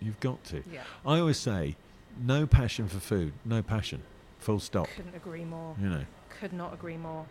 [0.00, 0.62] You've got to.
[0.72, 0.82] Yeah.
[1.07, 1.76] I always say,
[2.24, 4.02] no passion for food, no passion.
[4.40, 4.88] Full stop.
[4.96, 5.74] Couldn't agree more.
[5.80, 6.05] You know.
[6.40, 7.26] Could not agree more.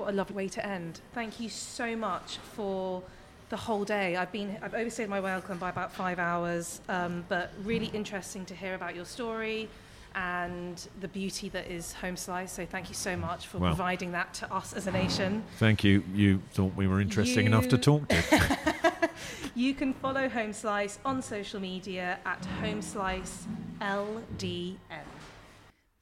[0.00, 0.98] What a lovely way to end.
[1.12, 3.02] Thank you so much for
[3.50, 4.16] the whole day.
[4.16, 8.54] I've been I've overstayed my welcome by about five hours, um, but really interesting to
[8.54, 9.68] hear about your story
[10.14, 12.50] and the beauty that is Home Slice.
[12.50, 13.68] So thank you so much for Well.
[13.74, 15.44] providing that to us as a nation.
[15.58, 16.02] Thank you.
[16.14, 19.10] You thought we were interesting enough to talk to.
[19.54, 23.44] You can follow Home Slice on social media at Homeslice
[23.82, 24.76] LDN.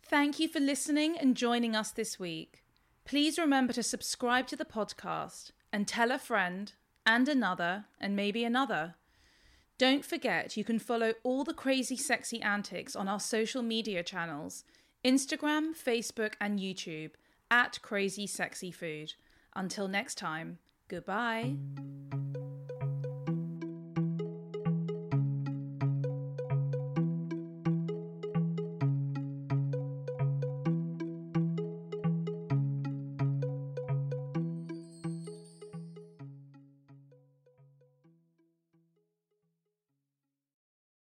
[0.04, 2.62] Thank you for listening and joining us this week.
[3.08, 6.74] Please remember to subscribe to the podcast and tell a friend
[7.06, 8.96] and another and maybe another.
[9.78, 14.62] Don't forget you can follow all the crazy sexy antics on our social media channels
[15.02, 17.12] Instagram, Facebook, and YouTube
[17.50, 19.14] at Crazy Sexy Food.
[19.56, 21.54] Until next time, goodbye.